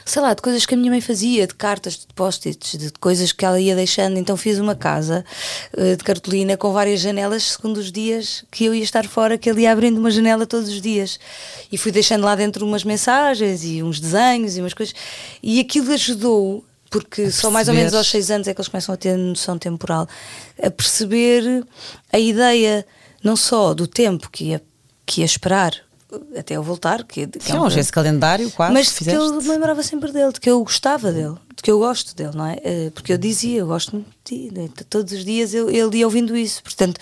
[0.06, 3.32] sei lá, de coisas que a minha mãe fazia, de cartas, de post-its, de coisas
[3.32, 4.18] que ela ia deixando.
[4.18, 5.24] Então fiz uma casa
[5.78, 9.50] uh, de cartolina com várias janelas, segundo os dias que eu ia estar fora, que
[9.50, 11.20] ele ia abrindo uma janela todos os dias.
[11.72, 14.96] E fui deixando lá dentro umas mensagens e uns desenhos e umas coisas.
[15.42, 18.94] E aquilo ajudou porque só mais ou menos aos seis anos é que eles começam
[18.94, 20.08] a ter noção temporal,
[20.62, 21.63] a perceber
[22.12, 22.86] a ideia
[23.24, 24.62] não só do tempo que ia,
[25.06, 25.88] que ia esperar
[26.38, 27.04] até eu voltar.
[27.04, 28.74] Que, que Sim, é um esse calendário quase.
[28.74, 31.80] Mas que, eu me lembrava sempre dele, de que eu gostava dele, de que eu
[31.80, 32.58] gosto dele, não é?
[32.63, 34.54] Eh, porque eu dizia, eu gosto muito de ti.
[34.54, 34.69] Né?
[34.89, 36.63] Todos os dias eu, ele ia ouvindo isso.
[36.63, 37.00] Portanto,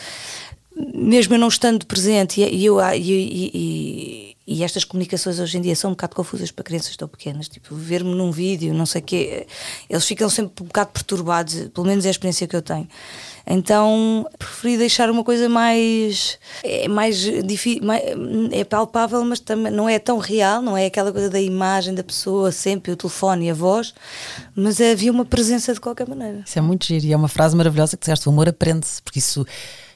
[0.94, 5.76] mesmo eu não estando presente, e, eu, e, e, e, estas comunicações hoje em dia
[5.76, 9.04] são um bocado confusas para crianças tão pequenas, tipo, ver-me num vídeo, não sei o
[9.04, 9.48] quê,
[9.90, 12.88] eles ficam sempre um bocado perturbados, pelo menos é a experiência que eu tenho.
[13.50, 16.38] Então preferi deixar uma coisa mais.
[16.64, 17.82] É mais difícil,
[18.52, 22.04] é palpável, mas também não é tão real, não é aquela coisa da imagem da
[22.04, 23.94] pessoa, sempre o telefone e a voz,
[24.54, 26.44] mas havia uma presença de qualquer maneira.
[26.46, 29.20] Isso é muito giro e é uma frase maravilhosa que disseste: o amor aprende-se, porque
[29.20, 29.46] isso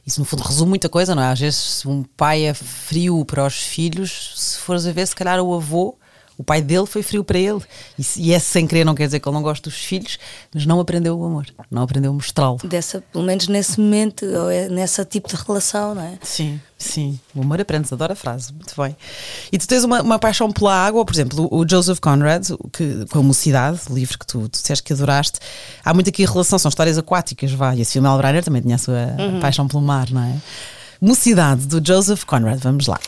[0.05, 1.27] isso no fundo resume muita coisa, não é?
[1.27, 5.15] Às vezes se um pai é frio para os filhos, se fores a ver, se
[5.15, 5.95] calhar o avô
[6.41, 7.61] o pai dele foi frio para ele.
[7.99, 10.17] E, e é sem querer, não quer dizer que ele não gosta dos filhos,
[10.51, 12.57] mas não aprendeu o amor, não aprendeu a mostrá-lo.
[12.63, 16.17] Dessa, pelo menos nesse momento, ou é nessa tipo de relação, não é?
[16.23, 17.19] Sim, sim.
[17.35, 18.97] O amor aprende-se, adoro a frase, muito bem.
[19.51, 23.19] E tu tens uma, uma paixão pela água, por exemplo, o, Joseph Conrad, que, com
[23.19, 25.39] a Mocidade, o livro que tu, tu disseste que adoraste,
[25.85, 27.77] há muito aqui relação, são histórias aquáticas, vai.
[27.77, 29.39] E esse filme Albreiner também tinha a sua uhum.
[29.39, 30.35] paixão pelo mar, não é?
[30.99, 32.99] Mocidade, do Joseph Conrad, vamos lá.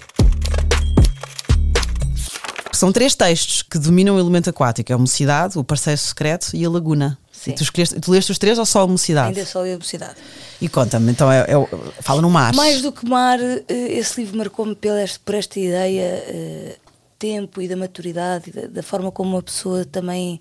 [2.76, 6.66] São três textos que dominam o elemento aquático: é a mocidade, o parceiro secreto e
[6.66, 7.18] a laguna.
[7.32, 7.52] Sim.
[7.52, 9.30] E tu, escolheste, tu leste os três ou só a mocidade?
[9.30, 10.16] Ainda só a mocidade.
[10.62, 12.54] E conta-me, então, é, é, fala no mar.
[12.56, 14.78] Mais do que mar, eh, esse livro marcou-me
[15.26, 20.40] por esta ideia uh, tempo e da maturidade, da, da, forma como uma pessoa também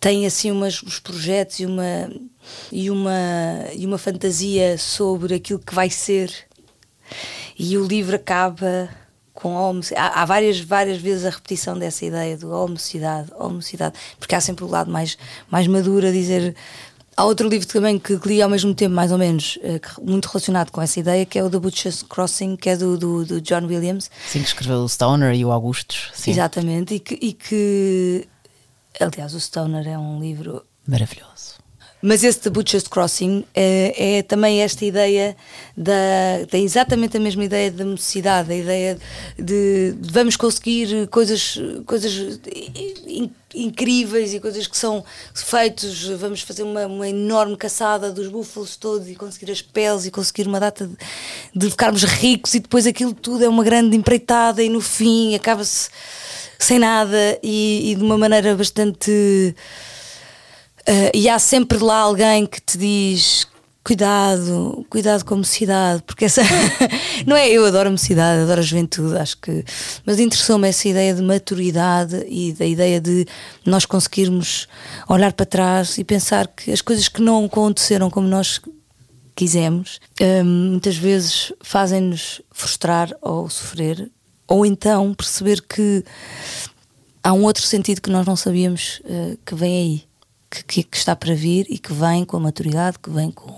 [0.00, 2.10] tem assim umas, uns projetos e uma,
[2.72, 3.12] e, uma,
[3.74, 6.32] e uma fantasia sobre aquilo que vai ser.
[7.58, 8.88] E o livro acaba
[9.38, 10.04] com homocidade.
[10.04, 14.64] Há, há, várias, várias vezes a repetição dessa ideia do homocidade, homocidade, porque há sempre
[14.64, 15.16] o lado mais,
[15.48, 16.56] mais maduro a dizer.
[17.16, 20.70] Há outro livro também que li ao mesmo tempo, mais ou menos, eh, muito relacionado
[20.70, 23.64] com essa ideia, que é o The Butcher's Crossing, que é do, do, do John
[23.66, 24.10] Williams.
[24.28, 26.10] Sim, que escreveu o Stoner e o Augustus.
[26.14, 26.32] Sim.
[26.32, 28.28] Exatamente, e que, e que.
[29.00, 30.64] Aliás, o Stoner é um livro.
[30.86, 31.57] Maravilhoso
[32.00, 35.36] mas esse The Butcher's Crossing é, é, também esta ideia
[35.76, 35.92] da.
[36.50, 38.98] tem exatamente a mesma ideia da necessidade, a ideia
[39.36, 42.40] de, de vamos conseguir coisas, coisas
[43.06, 48.76] in, incríveis e coisas que são feitos, vamos fazer uma, uma, enorme caçada dos búfalos
[48.76, 50.96] todos e conseguir as peles e conseguir uma data de,
[51.54, 55.88] de ficarmos ricos e depois aquilo tudo é uma grande empreitada e no fim acaba-se
[56.58, 59.54] sem nada e, e de uma maneira bastante
[60.88, 63.46] Uh, e há sempre lá alguém que te diz
[63.88, 66.42] cuidado, cuidado com a mocidade, porque essa
[67.26, 69.64] não é, eu adoro a mocidade, adoro a juventude, acho que,
[70.04, 73.26] mas interessou-me essa ideia de maturidade e da ideia de
[73.64, 74.66] nós conseguirmos
[75.08, 78.60] olhar para trás e pensar que as coisas que não aconteceram como nós
[79.34, 84.10] quisemos, um, muitas vezes fazem-nos frustrar ou sofrer,
[84.46, 86.04] ou então perceber que
[87.22, 90.07] há um outro sentido que nós não sabíamos uh, que vem aí
[90.50, 93.52] que, que, está para vir e que vem com a maturidade, que vem com,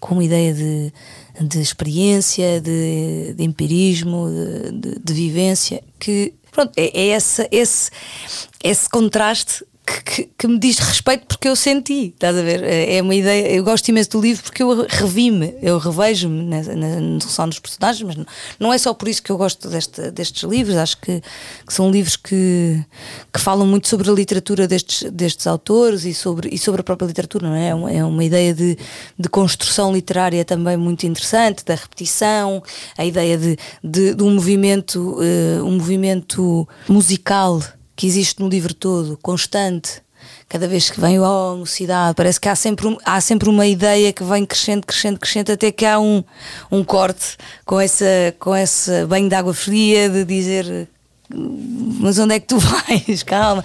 [0.00, 0.92] com uma ideia de,
[1.40, 7.90] de experiência, de, de empirismo, de, de, de, vivência, que pronto, é, é essa, esse,
[8.62, 9.64] esse contraste
[10.00, 12.62] que, que, me diz respeito porque eu senti, estás a ver?
[12.62, 17.20] É, é uma ideia, eu gosto imenso do livro porque eu revi-me, eu revejo-me não
[17.20, 18.26] só nos personagens, mas não,
[18.58, 21.20] não, é só por isso que eu gosto deste, destes livros, acho que,
[21.66, 22.84] que, são livros que,
[23.32, 27.06] que falam muito sobre a literatura destes, destes autores e sobre, e sobre a própria
[27.06, 27.68] literatura, não é?
[27.68, 28.78] É uma, é uma ideia de,
[29.18, 32.62] de construção literária também muito interessante, da repetição,
[32.96, 37.60] a ideia de, de, de um movimento, uh, um movimento musical
[37.96, 40.02] que existe no livro todo, constante.
[40.48, 44.22] Cada vez que vem oh, mocidade, parece que há sempre, há sempre uma ideia que
[44.22, 46.22] vem crescendo, crescendo, crescendo, até que há um,
[46.70, 48.06] um corte com essa,
[48.38, 50.88] com esse banho de água fria de dizer
[51.28, 53.22] mas onde é que tu vais?
[53.24, 53.64] Calma.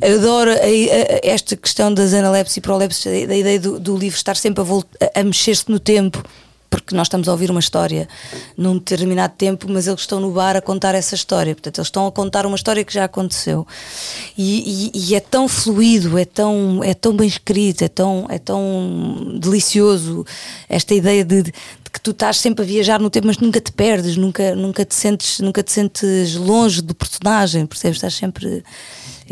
[0.00, 4.36] Adoro a, a, esta questão das analepses e prolepses, da ideia do, do livro estar
[4.36, 6.22] sempre a, a mexer-se no tempo
[6.70, 8.08] porque nós estamos a ouvir uma história
[8.56, 11.52] num determinado tempo, mas eles estão no bar a contar essa história.
[11.52, 13.66] Portanto, eles estão a contar uma história que já aconteceu.
[14.38, 18.38] E, e, e é tão fluido, é tão, é tão bem escrito, é tão, é
[18.38, 20.24] tão delicioso
[20.68, 21.52] esta ideia de, de
[21.92, 24.94] que tu estás sempre a viajar no tempo, mas nunca te perdes, nunca, nunca, te,
[24.94, 27.96] sentes, nunca te sentes longe do personagem, percebes?
[27.96, 28.62] Estás sempre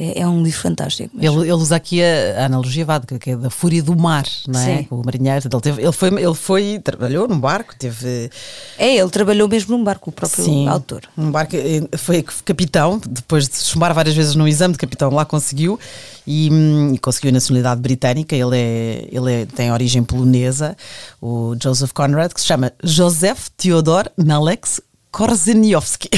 [0.01, 1.11] é, é um livro fantástico.
[1.19, 4.61] Ele, ele, usa aqui a, a analogia vádica, que é da fúria do mar, não
[4.61, 4.79] é?
[4.79, 4.87] Sim.
[4.91, 5.49] O marinheiro.
[5.53, 8.31] Ele, teve, ele, foi, ele foi, trabalhou num barco, teve.
[8.79, 11.03] É, ele trabalhou mesmo num barco, o próprio Sim, autor.
[11.19, 15.25] Um barco, eh, foi capitão, depois de chumbar várias vezes no exame de capitão, lá
[15.25, 15.81] conseguiu
[16.25, 18.37] e, hum, e conseguiu a nacionalidade britânica.
[18.37, 20.77] Ele, é, ele é, tem origem polonesa,
[21.21, 26.09] o Joseph Conrad, que se chama Joseph Theodor Nalex Korzeniowski.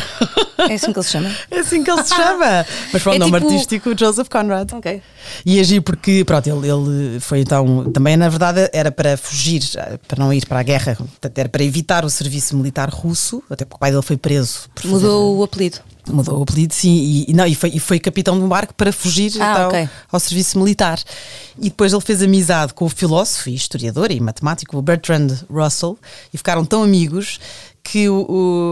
[0.59, 1.31] É assim que ele se chama?
[1.51, 2.67] É assim que ele se chama.
[2.93, 3.47] Mas foi o é nome tipo...
[3.47, 4.73] artístico Joseph Conrad.
[4.73, 5.03] Ok.
[5.45, 7.91] E agir porque, pronto, ele, ele foi então.
[7.93, 9.63] Também, na verdade, era para fugir,
[10.07, 10.99] para não ir para a guerra,
[11.35, 14.69] era para evitar o serviço militar russo, até porque o pai dele foi preso.
[14.85, 15.39] Mudou fazer...
[15.39, 15.79] o apelido.
[16.09, 18.75] Mudou o apelido, sim, e, e, não, e, foi, e foi capitão de um barco
[18.75, 19.89] para fugir ah, então, okay.
[20.11, 20.99] ao serviço militar.
[21.59, 25.99] E depois ele fez amizade com o filósofo e historiador e matemático Bertrand Russell
[26.33, 27.39] e ficaram tão amigos
[27.83, 28.27] que o,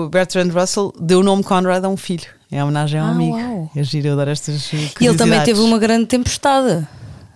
[0.07, 2.27] o Bertrand Russell deu o nome Conrad a um filho.
[2.51, 3.37] Em homenagem a um ah, amigo.
[3.37, 3.71] Uau.
[3.77, 6.87] É giro, eu adoro estas E ele também teve uma grande tempestade.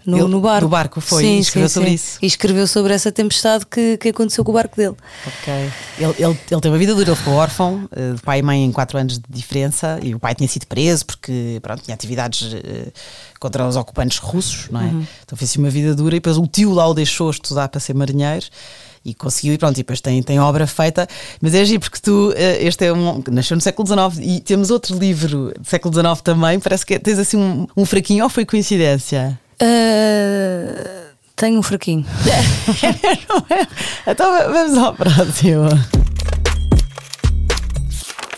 [0.04, 0.62] No, ele, no barco.
[0.62, 1.94] No barco foi, sim, e escreveu sim, sobre sim.
[1.94, 2.18] isso.
[2.20, 4.96] E escreveu sobre essa tempestade que, que aconteceu com o barco dele.
[5.26, 5.52] Ok.
[5.98, 8.64] Ele, ele, ele teve uma vida dura, ele ficou órfão, eh, de pai e mãe
[8.64, 12.52] em 4 anos de diferença, e o pai tinha sido preso porque pronto, tinha atividades
[12.52, 12.92] uh,
[13.38, 14.84] contra os ocupantes russos, não é?
[14.84, 15.06] Uhum.
[15.24, 17.94] Então fez uma vida dura e depois o tio lá o deixou estudar para ser
[17.94, 18.46] marinheiro
[19.04, 21.08] e conseguiu e pronto, e depois tem, tem obra feita,
[21.40, 24.70] mas é agir porque tu, eh, este é um, nasceu no século XIX e temos
[24.70, 28.44] outro livro do século XIX também, parece que tens assim um, um fraquinho ou foi
[28.44, 29.38] coincidência?
[29.60, 32.06] Uh, tenho um fraquinho.
[34.06, 35.68] então vamos ao próximo.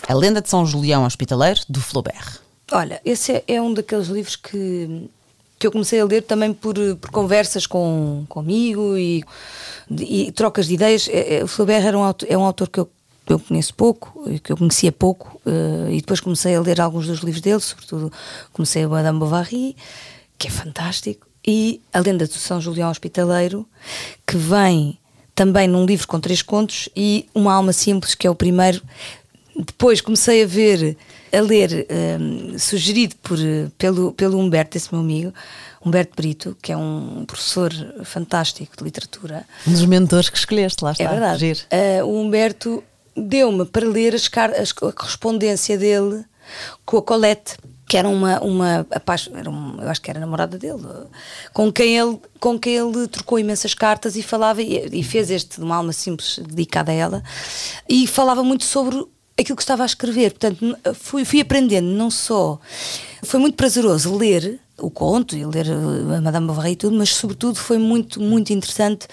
[0.07, 2.39] A Lenda de São Julião Hospitaleiro, do Flaubert.
[2.71, 5.09] Olha, esse é, é um daqueles livros que
[5.57, 9.23] que eu comecei a ler também por, por conversas com, comigo e,
[9.89, 11.07] e trocas de ideias.
[11.09, 12.89] É, é, o Flaubert era um, é um autor que eu,
[13.27, 17.19] eu conheço pouco, que eu conhecia pouco, uh, e depois comecei a ler alguns dos
[17.19, 18.11] livros dele, sobretudo
[18.53, 19.75] comecei a Madame Bovary,
[20.37, 23.67] que é fantástico, e A Lenda de São Julião Hospitaleiro,
[24.25, 24.97] que vem
[25.33, 28.81] também num livro com três contos, e Uma Alma Simples, que é o primeiro.
[29.55, 30.97] Depois comecei a ver
[31.31, 31.85] a ler,
[32.19, 33.37] um, sugerido por,
[33.77, 35.33] pelo, pelo Humberto, esse meu amigo,
[35.85, 37.71] Humberto Brito, que é um professor
[38.03, 39.45] fantástico de literatura.
[39.67, 41.03] Um dos mentores que escolheste, lá está.
[41.03, 41.67] É verdade.
[41.71, 42.83] Uh, o Humberto
[43.15, 46.25] deu-me para ler as, a correspondência dele
[46.85, 48.87] com a Colette que era uma, uma
[49.35, 50.81] era um, eu acho que era namorada dele,
[51.53, 55.59] com quem ele, com quem ele trocou imensas cartas e falava, e, e fez este
[55.59, 57.23] de uma alma simples dedicada a ela,
[57.87, 59.05] e falava muito sobre
[59.37, 60.31] aquilo que estava a escrever.
[60.31, 62.59] Portanto, fui, fui aprendendo não só.
[63.23, 67.57] Foi muito prazeroso ler o conto e ler a Madame Bovary e tudo, mas sobretudo
[67.57, 69.07] foi muito, muito interessante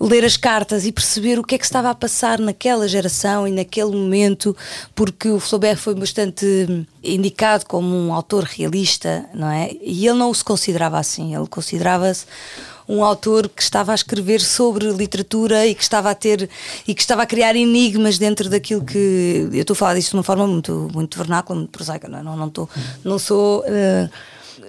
[0.00, 3.52] ler as cartas e perceber o que é que estava a passar naquela geração e
[3.52, 4.56] naquele momento,
[4.94, 9.70] porque o Flaubert foi bastante indicado como um autor realista, não é?
[9.80, 12.26] E ele não se considerava assim, ele considerava-se
[12.86, 16.50] um autor que estava a escrever sobre literatura e que estava a ter
[16.86, 20.16] e que estava a criar enigmas dentro daquilo que eu estou a falar disto de
[20.16, 22.22] uma forma muito muito vernácula, muito prosaica, não, é?
[22.22, 22.68] não, não, estou,
[23.02, 24.10] não sou uh,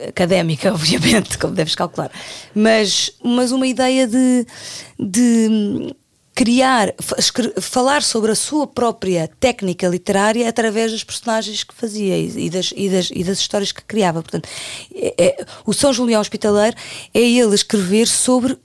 [0.08, 2.12] académica, obviamente, como deves calcular,
[2.54, 4.45] mas, mas uma ideia de,
[5.00, 5.95] de
[6.36, 6.93] criar,
[7.62, 12.89] falar sobre a sua própria técnica literária através dos personagens que fazia e das, e
[12.89, 14.21] das, e das histórias que criava.
[14.21, 14.50] Portanto,
[14.93, 16.76] é, é, o São Julião Hospitaleiro
[17.13, 18.58] é ele escrever sobre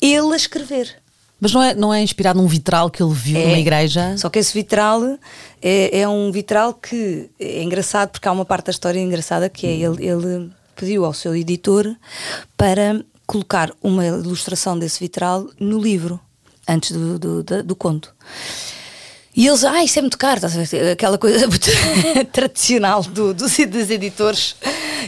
[0.00, 1.01] ele a escrever.
[1.42, 4.16] Mas não é, não é inspirado num vitral que ele viu é, numa igreja?
[4.16, 5.18] Só que esse vitral
[5.60, 9.66] é, é um vitral que é engraçado porque há uma parte da história engraçada que
[9.66, 11.96] é ele, ele pediu ao seu editor
[12.56, 16.20] para colocar uma ilustração desse vitral no livro,
[16.68, 18.14] antes do, do, do, do conto.
[19.34, 20.40] E eles, ah, isso é muito caro,
[20.92, 21.48] aquela coisa
[22.30, 24.54] tradicional do, dos, dos editores.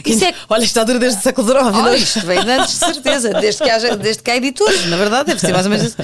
[0.03, 0.33] Isso é...
[0.49, 1.63] Olha, isto está duro desde o século XIX.
[1.75, 5.27] Oh, isto vem antes, de certeza, desde que, haja, desde que há editores, na verdade,
[5.27, 5.97] deve ser mais ou menos isso.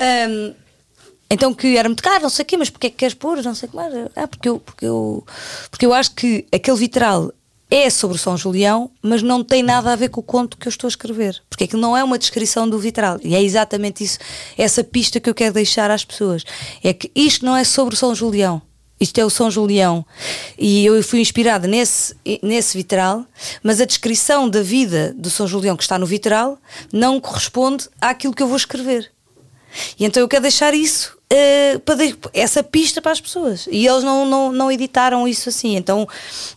[0.00, 0.54] Um,
[1.28, 3.42] então que era muito caro, não sei o quê, mas porque é que queres pôr?
[3.42, 3.92] Não sei o que mais.
[4.14, 5.26] Ah, porque eu, porque, eu,
[5.68, 7.32] porque eu acho que aquele vitral
[7.70, 10.70] é sobre São Julião, mas não tem nada a ver com o conto que eu
[10.70, 11.42] estou a escrever.
[11.50, 13.18] Porque aquilo não é uma descrição do vitral.
[13.22, 14.18] E é exatamente isso,
[14.56, 16.44] essa pista que eu quero deixar às pessoas.
[16.82, 18.62] É que isto não é sobre São Julião.
[18.98, 20.06] Isto é o São Julião.
[20.58, 23.26] E eu fui inspirada nesse, nesse vitral,
[23.62, 26.58] mas a descrição da vida do São Julião que está no vitral
[26.92, 29.10] não corresponde àquilo que eu vou escrever.
[29.98, 31.96] E então eu quero deixar isso uh, para
[32.32, 33.66] essa pista para as pessoas.
[33.70, 35.76] E eles não, não, não editaram isso assim.
[35.76, 36.06] Então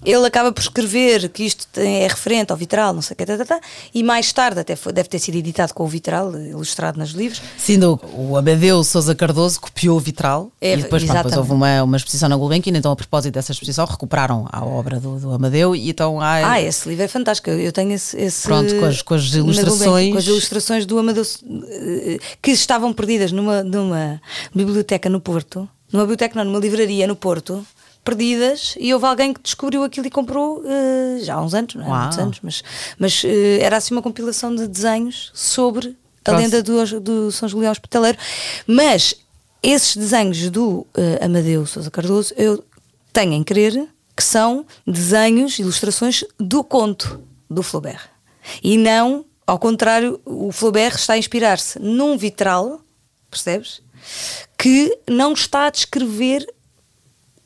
[0.03, 3.37] ele acaba por escrever que isto é referente ao vitral, não sei o que, tá,
[3.37, 3.59] tá, tá,
[3.93, 7.41] e mais tarde até foi, deve ter sido editado com o vitral, ilustrado nos livros.
[7.57, 11.83] Sim, do, o Amadeu Sousa Cardoso copiou o vitral é, e depois, depois houve uma,
[11.83, 15.75] uma exposição na Gulbenkian, então a propósito dessa exposição recuperaram a obra do, do Amadeu
[15.75, 16.51] e então há...
[16.51, 18.17] Ah, esse livro é fantástico, eu tenho esse...
[18.17, 20.11] esse Pronto, com as, com as ilustrações...
[20.11, 24.21] Com as ilustrações do Amadeu eh, que estavam perdidas numa, numa
[24.65, 27.65] biblioteca no Porto, numa biblioteca, não, numa livraria no Porto,
[28.03, 31.85] perdidas, e houve alguém que descobriu aquilo e comprou uh, já há uns anos, não
[31.85, 31.89] é?
[31.89, 32.63] Há muitos anos, mas,
[32.97, 33.27] mas uh,
[33.61, 35.95] era assim uma compilação de desenhos sobre
[36.25, 38.17] a lenda do, do São Julião Hospitaleiro.
[38.65, 39.15] Mas
[39.61, 40.87] esses desenhos do uh,
[41.25, 42.63] Amadeu Sousa Cardoso, eu
[43.11, 48.09] tenho em crer que são desenhos, ilustrações do conto do Flaubert.
[48.63, 52.81] E não, ao contrário, o Flaubert está a inspirar-se num vitral,
[53.29, 53.81] percebes?
[54.57, 56.45] Que não está a descrever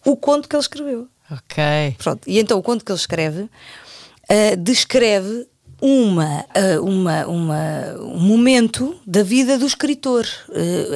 [0.06, 1.08] o conto que ele escreveu.
[1.32, 1.96] Ok.
[1.98, 2.22] Pronto.
[2.28, 5.48] E então o conto que ele escreve uh, descreve
[5.82, 10.26] uma, uh, uma, uma, um momento da vida do escritor.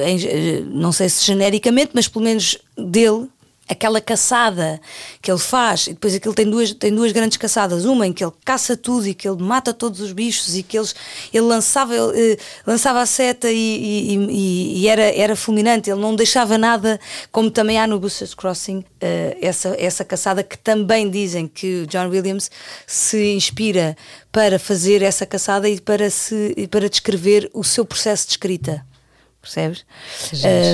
[0.04, 3.28] Em, não sei se genericamente, mas pelo menos dele,
[3.68, 4.80] aquela caçada
[5.20, 8.24] que ele faz, e depois aquilo tem duas, tem duas grandes caçadas, uma em que
[8.24, 10.94] ele caça tudo e que ele mata todos os bichos e que eles,
[11.32, 16.00] ele lançava, ele, eh, lançava a seta e, e, e, e, era, era fulminante, ele
[16.00, 16.98] não deixava nada,
[17.30, 18.84] como também há no Buster's Crossing, uh,
[19.40, 22.50] essa, essa caçada que também dizem que John Williams
[22.86, 23.96] se inspira
[24.32, 28.87] para fazer essa caçada e para, se, para descrever o seu processo de escrita
[29.54, 29.84] percebes?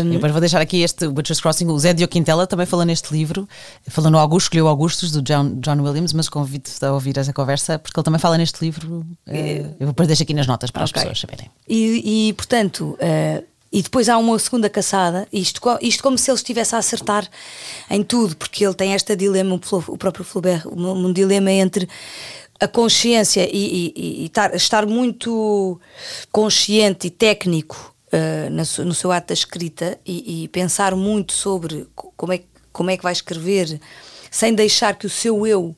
[0.02, 1.66] Um, e depois vou deixar aqui este Butcher's Crossing.
[1.66, 3.48] O Zé Quintela também falou neste livro,
[3.88, 7.78] falou no Augusto, escolheu Augustus, do John, John Williams, mas convido-te a ouvir essa conversa,
[7.78, 9.06] porque ele também fala neste livro.
[9.26, 10.90] É, eu depois deixo aqui nas notas para okay.
[10.90, 11.50] as pessoas saberem.
[11.68, 12.98] E, e portanto.
[13.00, 17.28] Uh, e depois há uma segunda caçada, isto, isto como se ele estivesse a acertar
[17.90, 21.88] em tudo, porque ele tem esta dilema, o próprio Flaubert, um, um dilema entre
[22.60, 25.80] a consciência e, e, e estar, estar, muito
[26.30, 32.32] consciente e técnico uh, no seu ato da escrita e, e, pensar muito sobre como
[32.32, 33.80] é, como é que vai escrever
[34.30, 35.74] sem deixar que o seu eu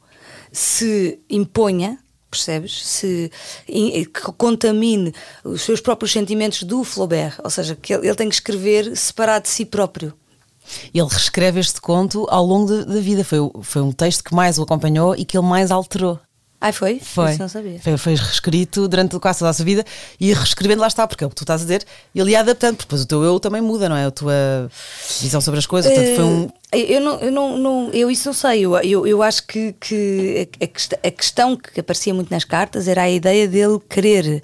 [0.52, 1.98] se imponha,
[2.30, 2.86] percebes?
[2.86, 3.30] Se
[3.68, 8.28] in, que contamine os seus próprios sentimentos do Flaubert, ou seja, que ele, ele tem
[8.28, 10.14] que escrever separado de si próprio.
[10.92, 13.22] Ele reescreve este conto ao longo da vida.
[13.22, 16.18] Foi, foi um texto que mais o acompanhou e que ele mais alterou.
[16.60, 16.98] Ah, foi?
[16.98, 17.30] Foi.
[17.30, 17.78] Isso não sabia.
[17.80, 19.84] Foi, foi reescrito durante quase toda a sua vida
[20.18, 22.76] e reescrevendo lá está, porque é o que tu estás a dizer, ele ia adaptando,
[22.76, 24.06] porque depois o teu eu também muda, não é?
[24.06, 24.70] A tua
[25.20, 25.92] visão sobre as coisas.
[25.92, 26.48] Portanto, foi um...
[26.72, 28.64] Eh, eu, não, eu, não, não, eu isso não sei.
[28.64, 33.02] Eu, eu, eu acho que, que a, a, questão que aparecia muito nas cartas era
[33.02, 34.42] a ideia dele querer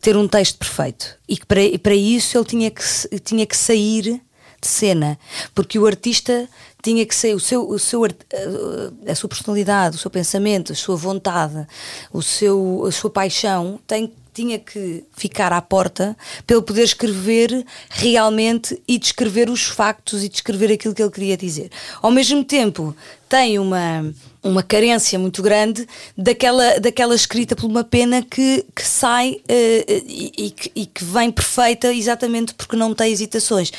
[0.00, 2.82] ter um texto perfeito e que para, para isso ele tinha que,
[3.20, 4.20] tinha que sair
[4.60, 5.18] de cena,
[5.54, 6.46] porque o artista
[6.82, 10.96] tinha que ser o seu, o seu, a sua personalidade, o seu pensamento, a sua
[10.96, 11.66] vontade,
[12.12, 16.16] o seu, a sua paixão tem, tinha que ficar à porta
[16.46, 21.36] para ele poder escrever realmente e descrever os factos e descrever aquilo que ele queria
[21.36, 21.70] dizer.
[22.00, 22.96] Ao mesmo tempo,
[23.28, 24.12] tem uma,
[24.42, 30.32] uma carência muito grande daquela, daquela escrita por uma pena que, que sai uh, e,
[30.36, 33.70] e, que, e que vem perfeita exatamente porque não tem hesitações.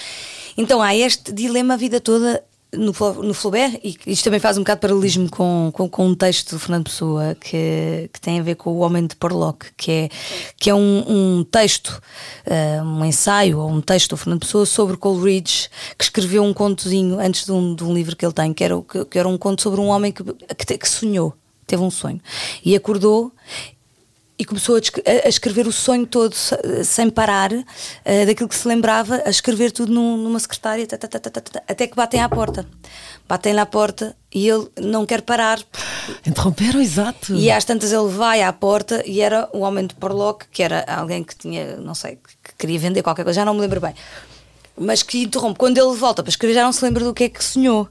[0.56, 4.62] Então há este dilema a vida toda no, no Flaubert, e isto também faz um
[4.62, 8.44] bocado de paralelismo com, com, com, um texto do Fernando Pessoa que, que tem a
[8.44, 10.10] ver com o Homem de Porlock, que é,
[10.58, 12.02] que é um, um texto,
[12.48, 17.20] uh, um ensaio ou um texto do Fernando Pessoa sobre Coleridge, que escreveu um contozinho
[17.20, 19.38] antes de um, de um livro que ele tem, que era, que, que era um
[19.38, 21.34] conto sobre um homem que, que, que sonhou
[21.68, 22.20] teve um sonho
[22.66, 23.32] e acordou
[24.42, 26.36] e começou a, escrever o sonho todo
[26.84, 27.64] sem parar, uh,
[28.26, 30.88] daquilo que se lembrava, a escrever tudo num, numa secretária,
[31.68, 32.66] até que batem à porta.
[33.30, 35.60] Batem-lhe à porta e ele não quer parar
[36.26, 37.36] Interromperam, exato.
[37.36, 40.84] E às tantas ele vai à porta e era o homem de Porlock, que era
[40.88, 43.94] alguém que tinha, não sei, que queria vender qualquer coisa, já não me lembro bem.
[44.76, 45.60] Mas que interrompe.
[45.60, 47.88] Quando ele volta para escrever, já não se lembra do que é que sonhou.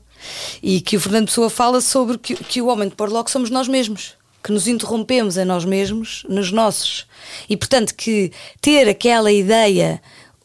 [0.60, 3.68] E que o Fernando Pessoa fala sobre que, que o homem de Porlock somos nós
[3.68, 4.16] mesmos.
[4.42, 7.06] Que nos interrompemos a nós mesmos, nos nossos.
[7.48, 10.00] E portanto, que ter aquela ideia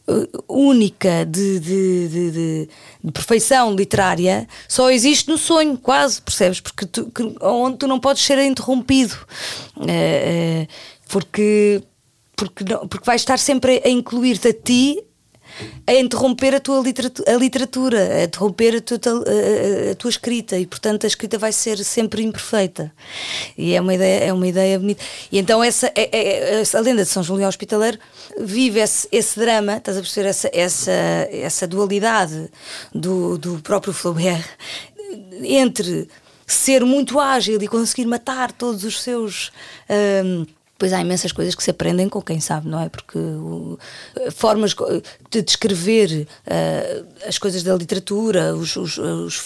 [0.08, 2.70] uh, única de, de, de, de,
[3.04, 6.60] de perfeição literária só existe no sonho, quase, percebes?
[6.60, 9.16] Porque tu, que, onde tu não podes ser interrompido.
[9.78, 10.68] Uh, uh,
[11.08, 11.82] porque,
[12.36, 15.05] porque, não, porque vais estar sempre a incluir-te a ti
[15.88, 20.58] a interromper a tua literatura, a, literatura, a interromper a tua, a, a tua, escrita.
[20.58, 22.92] E portanto a escrita vai ser sempre imperfeita.
[23.58, 25.04] E é uma ideia é uma ideia bonita.
[25.32, 28.00] E então essa é, é, a lenda de São Julião Hospitaleiro
[28.40, 30.30] vive esse, esse drama estás a perceber?
[30.30, 32.50] Essa essa essa dualidade
[32.94, 34.46] do, do próprio Flaubert
[35.44, 36.08] entre
[36.46, 39.52] ser muito ágil e conseguir matar todos os seus
[39.90, 40.46] um,
[40.78, 42.90] Pois há imensas coisas que se aprendem com quem sabe, não é?
[42.90, 43.80] Porque uh,
[44.34, 44.76] formas
[45.36, 49.42] de descrever uh, as coisas da literatura, os, os, os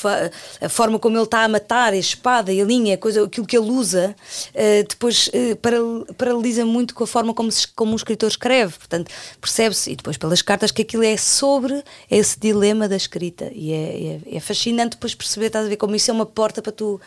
[0.61, 3.57] a forma como ele está a matar, a espada e a linha, coisa, aquilo que
[3.57, 4.15] ele usa,
[4.49, 8.77] uh, depois uh, muito com a forma como, se, como um escritor escreve.
[8.77, 13.49] Portanto, percebe-se, e depois pelas cartas, que aquilo é sobre esse dilema da escrita.
[13.53, 16.61] E é, é, é fascinante depois perceber, estás a ver, como isso é uma porta
[16.61, 16.99] para tu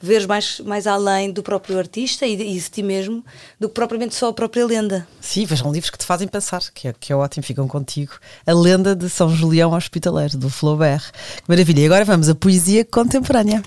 [0.00, 3.24] veres mais, mais além do próprio artista e de, e de ti mesmo,
[3.58, 5.06] do que propriamente só a própria lenda.
[5.20, 8.12] Sim, vejam livros que te fazem pensar, que é, que é ótimo, ficam contigo.
[8.46, 11.10] A lenda de São Julião Hospitaleiro, do Flaubert.
[11.12, 11.80] Que maravilha.
[11.80, 13.62] E agora vamos à poesia contemporânea.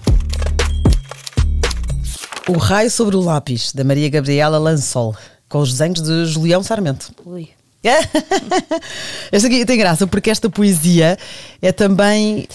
[2.48, 5.16] O Raio sobre o Lápis, da Maria Gabriela Lansol,
[5.48, 7.12] com os desenhos de Julião Sarmento.
[7.26, 7.50] Ui.
[9.30, 11.18] esta aqui tem graça porque esta poesia
[11.62, 12.48] é também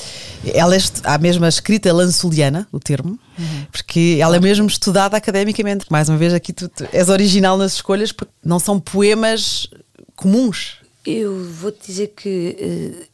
[0.54, 3.66] ela é a mesma escrita lansoliana, o termo, uhum.
[3.70, 5.84] porque ela é mesmo estudada academicamente.
[5.90, 9.68] Mais uma vez, aqui tu, tu és original nas escolhas porque não são poemas
[10.16, 10.77] comuns.
[11.10, 13.08] Eu vou-te dizer que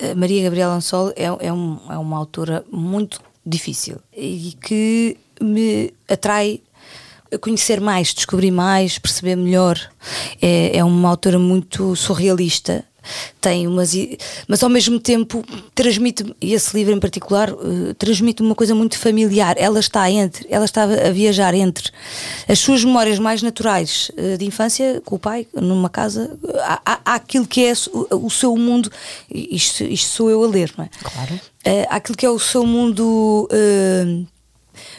[0.00, 5.16] uh, a Maria Gabriela Lansol é, é, um, é uma autora muito difícil e que
[5.40, 6.60] me atrai
[7.40, 9.76] conhecer mais, descobrir mais, perceber melhor.
[10.40, 12.84] É, é uma autora muito surrealista.
[13.40, 13.92] Tem umas.
[14.46, 15.44] Mas ao mesmo tempo
[15.74, 19.56] transmite, e esse livro em particular, uh, transmite uma coisa muito familiar.
[19.58, 21.90] Ela está entre, ela estava a viajar entre
[22.48, 27.00] as suas memórias mais naturais uh, de infância, com o pai, numa casa, há, há,
[27.04, 28.90] há aquilo que é o, o, seu mundo,
[29.30, 30.90] isto, isto sou eu a ler, não é?
[31.02, 31.34] Claro.
[31.34, 33.48] Uh, aquilo que é o seu mundo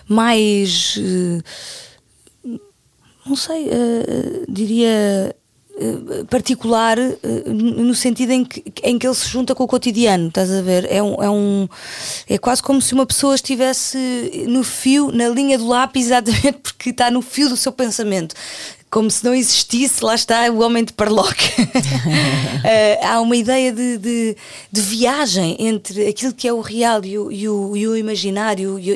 [0.07, 0.97] mais
[3.26, 5.41] não sei, uh, diria uh,
[6.30, 10.52] particular uh, no sentido em que, em que ele se junta com o cotidiano, estás
[10.52, 10.88] a ver?
[10.92, 11.68] É, um, é, um,
[12.28, 13.98] é quase como se uma pessoa estivesse
[14.48, 18.36] no fio, na linha do lápis, exatamente porque está no fio do seu pensamento
[18.92, 21.32] como se não existisse, lá está o homem de Parlock.
[21.32, 21.64] uh,
[23.08, 24.38] há uma ideia de, de,
[24.70, 28.78] de, viagem entre aquilo que é o real e o, e o, e o imaginário
[28.78, 28.96] e a,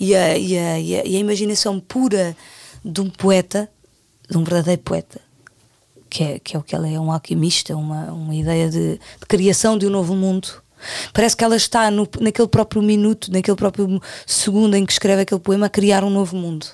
[0.00, 2.34] e, a, e, a, e a imaginação pura
[2.82, 3.68] de um poeta,
[4.30, 5.20] de um verdadeiro poeta,
[6.08, 9.26] que é, que é o que ela é, um alquimista, uma, uma ideia de, de
[9.28, 10.48] criação de um novo mundo.
[11.12, 15.40] Parece que ela está no, naquele próprio minuto, naquele próprio segundo em que escreve aquele
[15.40, 16.66] poema, a criar um novo mundo.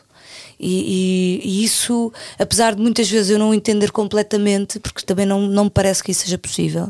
[0.65, 5.43] E, e, e, isso, apesar de muitas vezes eu não entender completamente, porque também não,
[5.43, 6.89] não me parece que isso seja possível,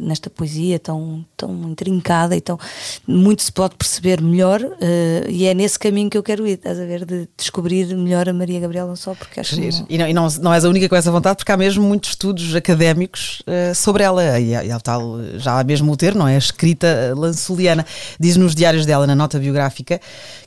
[0.00, 2.58] nesta poesia tão, tão intrincada e tão.
[3.06, 6.80] Muito se pode perceber melhor, uh, e é nesse caminho que eu quero ir, estás
[6.80, 9.70] a ver, de descobrir melhor a Maria Gabriela não só, porque acho que.
[9.88, 12.10] E, não, e não, não és a única com essa vontade, porque há mesmo muitos
[12.10, 16.34] estudos académicos uh, sobre ela, e, e tal, já há mesmo o ter, não é?
[16.34, 17.86] A escrita lansoliana.
[18.18, 20.00] Diz nos diários dela, na nota biográfica,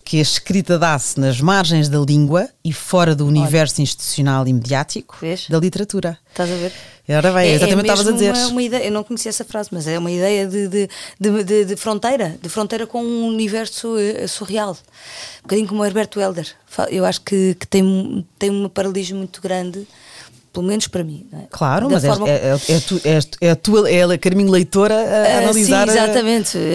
[0.04, 3.84] que a escrita dá-se nas margens da língua e fora do universo Olha.
[3.84, 5.48] institucional e mediático Vês?
[5.48, 6.18] da literatura.
[6.30, 6.74] Estás a ver?
[7.10, 8.34] Ora bem, é, exatamente é estavas a dizer.
[8.34, 10.90] Uma, uma ideia, eu não conhecia essa frase, mas é uma ideia de, de,
[11.20, 14.72] de, de, fronteira, de fronteira com um universo eh, surreal.
[15.40, 16.54] Um bocadinho como o Herberto Helder.
[16.90, 19.88] Eu acho que, que tem, tem um paralelismo muito grande
[20.58, 21.24] pelo menos para mim.
[21.32, 21.38] É?
[21.52, 22.28] Claclaro, da mas é, forma...
[22.28, 25.88] é, é, é, tu, é, é, a tua é a Carminho Leitora a uh, analisar.
[25.88, 26.58] Sim, exatamente.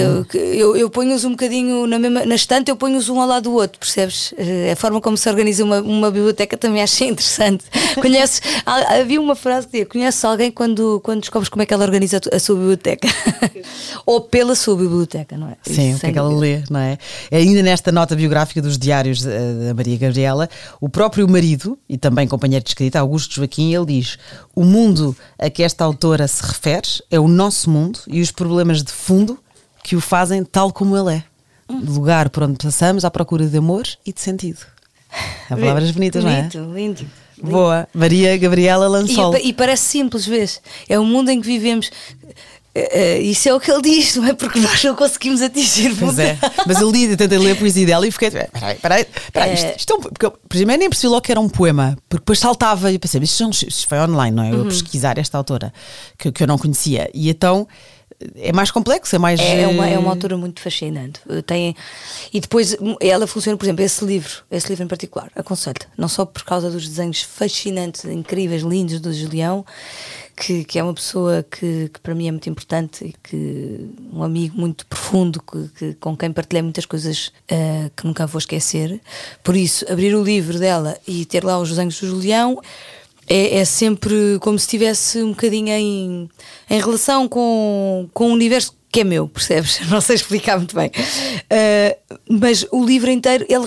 [0.00, 3.44] Eu, eu, eu ponho-os um bocadinho na, mesma, na estante, eu ponho-os um ao lado
[3.44, 4.32] do outro, percebes?
[4.32, 7.64] Uh, a forma como se organiza uma, uma biblioteca também achei interessante.
[8.00, 11.84] Conheces, havia uma frase que dizia: conheces alguém quando, quando descobres como é que ela
[11.84, 13.08] organiza a sua biblioteca?
[14.06, 15.56] Ou pela sua biblioteca, não é?
[15.62, 16.98] Sim, Isso, o que é que ela lê, não é?
[17.30, 20.48] Ainda nesta nota biográfica dos diários da Maria Gabriela,
[20.80, 24.18] o próprio marido e também companheiro de escrita, Augusto Joaquim, ele diz:
[24.54, 28.82] O mundo a que esta autora se refere é o nosso mundo e os problemas
[28.82, 29.38] de fundo
[29.82, 31.24] que o fazem tal como ele é.
[31.68, 34.60] lugar por onde passamos à procura de amor e de sentido.
[35.48, 36.42] Há palavras bonitas, não é?
[36.42, 37.06] Lindo, lindo.
[37.42, 37.88] Boa.
[37.94, 39.36] Maria Gabriela Lansol.
[39.36, 40.60] E, e parece simples, vês?
[40.88, 41.90] É o mundo em que vivemos.
[42.74, 44.32] Eh, eh, isso é o que ele diz, não é?
[44.32, 45.94] Porque nós não conseguimos atingir.
[45.98, 46.38] Pois é.
[46.66, 48.30] Mas eu li, tentei ler a poesia dela e fiquei.
[48.30, 49.54] Peraí, peraí, peraí.
[49.54, 52.22] Isto, isto é um, porque eu, primeiro nem percebi logo que era um poema, porque
[52.22, 54.52] depois saltava e pensei, isto, isto foi online, não é?
[54.52, 54.68] Eu Uhum.
[54.68, 55.72] pesquisar esta autora
[56.18, 57.10] que, que eu não conhecia.
[57.12, 57.66] E então
[58.36, 59.40] é mais complexo, é mais.
[59.40, 61.20] É uma, é eh, uma autora muito fascinante.
[61.28, 61.74] Eh, Tem,
[62.32, 66.08] e depois hum, ela funciona, por exemplo, esse livro, esse livro em particular, aconselho-te, não
[66.08, 69.64] só por causa dos desenhos fascinantes, incríveis, lindos do Julião,
[70.40, 74.22] que, que é uma pessoa que, que para mim é muito importante e que um
[74.22, 78.98] amigo muito profundo que, que- com quem partilhei muitas coisas eh, que nunca vou esquecer.
[79.44, 82.58] Por isso, abrir o livro dela e ter lá os desenhos do Julião
[83.30, 86.28] é, é sempre como se estivesse um bocadinho em,
[86.68, 89.78] em relação com, com o universo que é meu, percebes?
[89.88, 90.90] Não sei explicar muito bem.
[90.90, 93.64] Uh, mas o livro inteiro, ele,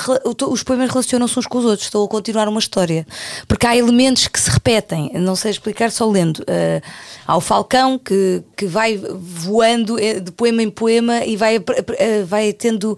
[0.49, 3.07] os poemas relacionam-se uns com os outros, estão a continuar uma história.
[3.47, 6.39] Porque há elementos que se repetem, não sei explicar só lendo.
[6.39, 6.81] Uh,
[7.25, 11.55] há o Falcão que, que vai voando eh, de poema em poema e vai,
[11.97, 12.97] eh, vai tendo.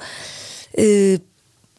[0.75, 1.19] eh,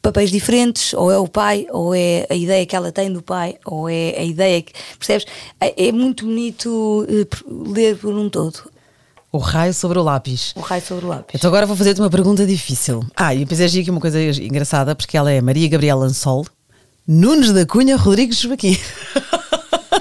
[0.06, 3.56] papéis diferentes, ou é o pai, ou é a ideia que ela tem do pai,
[3.64, 4.72] ou é a ideia que.
[4.98, 5.26] Percebes?
[5.60, 7.26] É, é muito bonito eh,
[7.74, 8.70] ler por um todo.
[9.32, 10.52] O raio sobre o lápis.
[10.54, 11.34] O raio sobre o lápis.
[11.34, 13.04] Então agora vou fazer-te uma pergunta difícil.
[13.16, 16.46] Ah, e depois aqui uma coisa engraçada, porque ela é Maria Gabriela Lansol,
[17.06, 18.78] Nunes da Cunha Rodrigues Joaquim.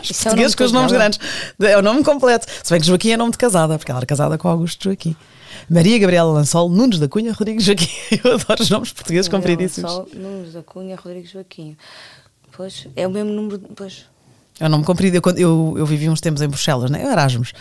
[0.04, 1.04] Os é portugueses nome com os nomes dela?
[1.04, 1.20] grandes.
[1.60, 2.46] É o nome completo.
[2.64, 5.16] Se bem que Joaquim é nome de casada, porque ela era casada com Augusto Joaquim.
[5.70, 7.90] Maria Gabriela Lansol, Nunes da Cunha Rodrigues Joaquim.
[8.24, 9.92] Eu adoro os nomes portugueses compridíssimos.
[9.92, 11.76] Sol, Nunes da Cunha, Rodrigues Joaquim.
[12.52, 13.60] Pois, é o mesmo número.
[13.76, 14.06] Pois.
[14.60, 15.18] É um nome comprido.
[15.18, 17.04] Eu, eu, eu vivi uns tempos em Bruxelas, né?
[17.04, 17.54] Eu Erasmus.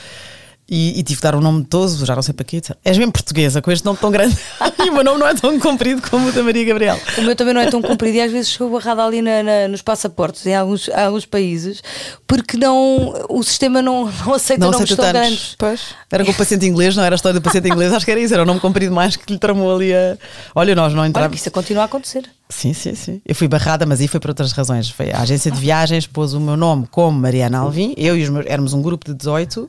[0.67, 2.61] E, e tive de dar um nome de todos, já não sei para quê.
[2.83, 4.35] És mesmo portuguesa, com este nome tão grande.
[4.83, 6.99] e o meu nome não é tão comprido como o da Maria Gabriela.
[7.19, 9.69] O meu também não é tão comprido e às vezes sou barrada ali na- na-
[9.69, 11.83] nos passaportes em alguns, alguns países
[12.27, 15.55] porque não, o sistema não, não aceita Não nomes aceita tão grandes.
[15.59, 15.81] Pois.
[16.11, 18.21] Era com o paciente inglês, não era a história do paciente inglês, acho que era
[18.21, 20.17] isso, era o nome comprido mais que lhe tramou ali a.
[20.55, 21.41] Olha, nós não Olha, que entramos.
[21.41, 22.25] isso continua a acontecer.
[22.57, 23.21] Sim, sim, sim.
[23.27, 24.89] Eu fui barrada, mas aí foi por outras razões.
[24.89, 28.29] Foi a agência de viagens, pôs o meu nome como Mariana Alvim, eu e os
[28.29, 29.69] meus, éramos um grupo de 18,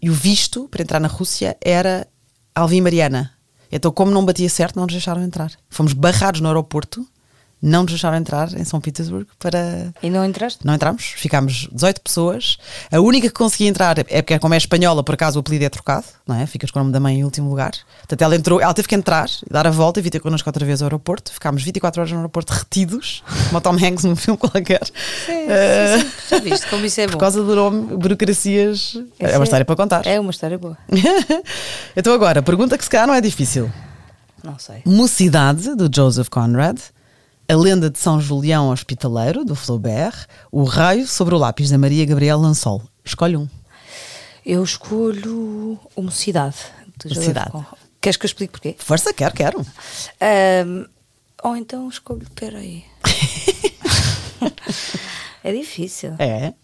[0.00, 2.06] e o visto para entrar na Rússia era
[2.54, 3.32] Alvim Mariana.
[3.72, 5.50] Então, como não batia certo, não nos deixaram entrar.
[5.68, 7.04] Fomos barrados no aeroporto,
[7.62, 9.92] não nos deixaram entrar em São Petersburgo para.
[10.02, 10.66] E não entraste?
[10.66, 12.58] Não entramos, ficámos 18 pessoas.
[12.90, 15.68] A única que conseguia entrar é porque, como é espanhola, por acaso o apelido é
[15.68, 16.44] trocado, não é?
[16.46, 17.70] Ficas com o nome da mãe em último lugar.
[18.00, 20.66] Portanto, ela entrou, ela teve que entrar, dar a volta e vir ter connosco outra
[20.66, 21.32] vez ao aeroporto.
[21.32, 24.82] Ficámos 24 horas no aeroporto retidos, como o Tom Hanks num filme qualquer.
[25.28, 27.12] Eh, Já viste como isso é bom?
[27.12, 28.98] por causa do nome, burocracias.
[29.20, 30.04] É Essa uma história para contar.
[30.06, 30.76] É uma história boa.
[31.96, 33.70] então, agora, pergunta que se calhar não é difícil.
[34.42, 34.82] Não sei.
[34.84, 36.76] Mocidade, do Joseph Conrad,
[37.52, 42.06] A Lenda de São Julião Hospitaleiro, do Flaubert, O Raio sobre o Lápis, da Maria
[42.06, 42.80] Gabriel Lansol.
[43.04, 43.46] Escolhe um.
[44.42, 46.70] Eu escolho Joseph
[47.14, 47.50] Mocidade.
[47.50, 47.78] Conrad.
[48.00, 48.74] Queres que eu explique porquê?
[48.78, 49.66] Força, quero, quero.
[50.18, 50.86] Ahm,
[51.42, 52.26] ou então escolho.
[52.34, 52.86] Peraí.
[55.44, 56.14] é difícil.
[56.18, 56.54] É.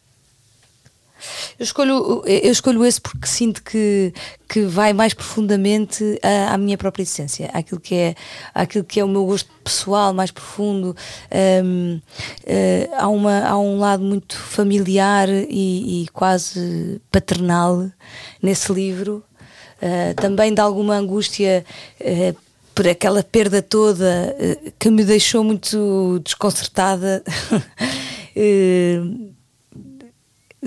[1.59, 4.12] Eu escolho, eu escolho esse porque sinto que,
[4.49, 8.14] que vai mais profundamente à, à minha própria essência, àquilo que, é,
[8.55, 10.97] àquilo que é o meu gosto pessoal mais profundo.
[11.64, 12.01] Hum,
[12.47, 17.91] eh, há, uma, há um lado muito familiar e, e quase paternal
[18.43, 19.23] nesse livro.
[19.81, 21.64] Eh, também de alguma angústia.
[22.01, 22.35] eh,
[22.75, 24.37] por aquela perda toda
[24.79, 27.25] que me deixou muito desconcertada.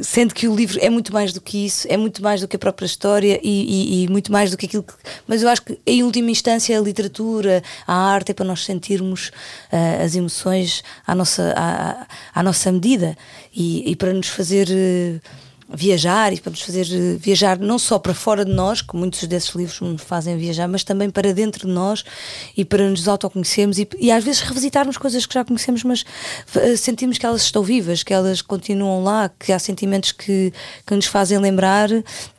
[0.01, 2.55] Sendo que o livro é muito mais do que isso, é muito mais do que
[2.55, 4.93] a própria história e, e- e muito mais do que aquilo que.
[5.27, 9.31] Mas eu acho que, em última instância, a literatura, a arte é para nós sentirmos
[9.71, 13.17] ah, as emoções à nossa, à, à nossa medida
[13.55, 14.67] e, e para nos fazer.
[14.71, 15.19] eh,
[15.73, 19.23] Viajar e para nos fazer eh, viajar não só para fora de nós, que muitos
[19.23, 22.03] desses livros nos fazem viajar, mas também para dentro de nós
[22.57, 26.03] e para nos autoconhecermos e, e às vezes revisitarmos coisas que já conhecemos, mas
[26.55, 30.51] eh, sentimos que elas estão vivas, que elas continuam lá, que há sentimentos que,
[30.85, 31.89] que nos fazem lembrar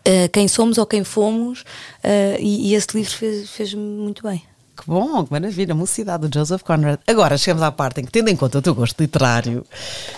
[0.04, 1.64] eh, quem somos ou quem fomos,
[2.02, 4.42] eh, e, e esse livro fez- fez-me muito bem.
[4.82, 5.74] Que bom, que maravilha.
[5.76, 6.98] Mocidade do Joseph Conrad.
[7.06, 9.64] Agora chegamos à parte em que, tendo em conta o teu gosto literário,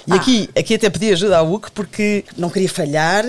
[0.07, 3.27] e aqui, aqui até pedi ajuda ao Hugo porque não queria falhar.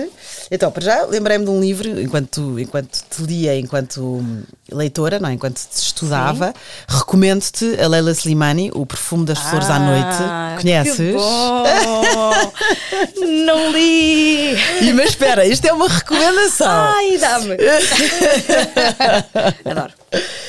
[0.50, 4.24] Então, para já, lembrei-me de um livro, enquanto, enquanto te lia, enquanto
[4.70, 5.32] leitora, não, é?
[5.32, 6.54] enquanto te estudava,
[6.88, 10.62] recomendo-te a Leila Slimani, O Perfume das Flores à Ah, Noite.
[10.62, 10.96] Conheces?
[10.96, 11.64] Que bom!
[13.44, 14.54] não li!
[14.82, 16.68] E, mas espera, isto é uma recomendação.
[16.68, 17.56] Ai, dá-me!
[19.64, 19.92] Adoro.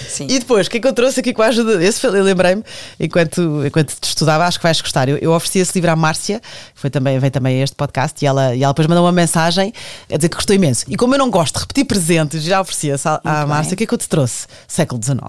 [0.08, 0.28] Sim.
[0.30, 1.84] E depois, o que é que eu trouxe aqui com a ajuda?
[1.84, 2.64] Esse eu lembrei-me,
[3.00, 5.10] enquanto, enquanto te estudava, acho que vais gostar.
[5.10, 8.24] Eu, eu ofereci esse livro à Márcia, que foi também, veio também a este podcast,
[8.24, 9.74] e ela, e ela depois mandou uma mensagem
[10.12, 10.86] a dizer que gostou imenso.
[10.88, 13.78] E como eu não gosto de repetir presentes, já ofereci esse à, à Márcia, o
[13.78, 14.48] que é que eu te trouxe?
[14.68, 15.20] Século XIX.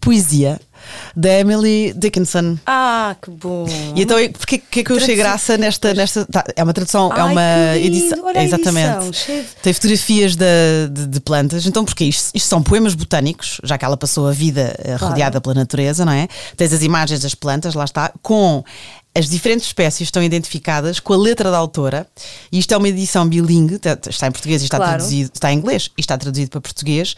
[0.00, 0.60] Poesia
[1.16, 2.58] da Emily Dickinson.
[2.66, 3.66] Ah, que bom.
[3.94, 5.94] E então, porquê que é que eu achei graça nesta.
[5.94, 7.40] nesta tá, é uma tradução, é Ai, uma
[7.74, 7.96] que lindo.
[7.96, 8.24] edição.
[8.24, 9.06] Olha a exatamente.
[9.06, 10.44] edição, de- Tem fotografias da-
[10.90, 11.64] de, de plantas.
[11.66, 15.06] Então, porque isto, isto são poemas botânicos, já que ela passou a vida eh, Claro.
[15.06, 16.28] rodeada pela natureza, não é?
[16.56, 18.62] Tens as imagens das plantas, lá está, com.
[19.16, 22.04] As diferentes espécies estão identificadas com a letra da autora,
[22.50, 24.92] e isto é uma edição bilingue, tá- está em português e está Claro.
[24.92, 27.14] traduzido, está em inglês e está traduzido para português,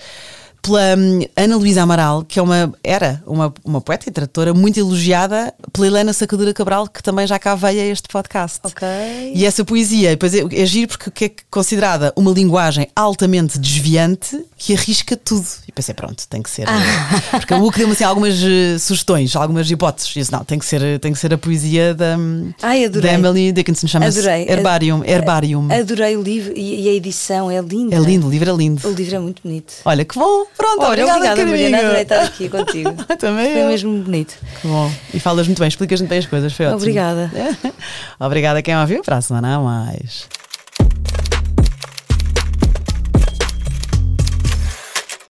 [0.66, 4.78] pela hum, Ana Luísa Amaral, que é uma, era uma, uma poeta e tradutora muito
[4.78, 8.58] elogiada pela Helena Sacadura Cabral, que também já cá veio a este podcast.
[8.64, 8.86] Ok.
[9.32, 14.44] E essa poesia, depois é, é giro porque que é considerada uma linguagem altamente desviante
[14.56, 15.46] que arrisca tudo.
[15.68, 16.66] E pensei, pronto, tem que ser.
[16.68, 17.38] Ah.
[17.38, 20.10] Porque a UC deu-me assim, algumas eh, sugestões, algumas hipóteses.
[20.10, 22.16] E disse, não, tem que ser, tem que ser a poesia da,
[22.62, 23.10] Ai, adorei.
[23.10, 24.18] da Emily Dickinson, chama-se.
[24.28, 25.04] Herbarium.
[25.04, 25.68] Herbarium.
[25.70, 27.94] Adorei o livro e, e a edição é linda.
[27.94, 28.88] É lindo, o livro é lindo.
[28.88, 29.74] O livro é muito bonito.
[29.84, 30.46] Olha, que bom.
[30.56, 31.84] Pronto, Olha, obrigada, obrigada.
[31.84, 32.92] Adorei estar aqui contigo.
[33.18, 33.68] Também Foi eu.
[33.68, 34.34] mesmo bonito.
[34.60, 34.90] Que bom.
[35.12, 36.52] E falas muito bem, explicas muito bem as coisas.
[36.52, 36.78] Foi ótimo.
[36.78, 37.30] Obrigada.
[38.18, 39.02] Obrigada a quem ouviu.
[39.02, 40.26] Para a semana a mais.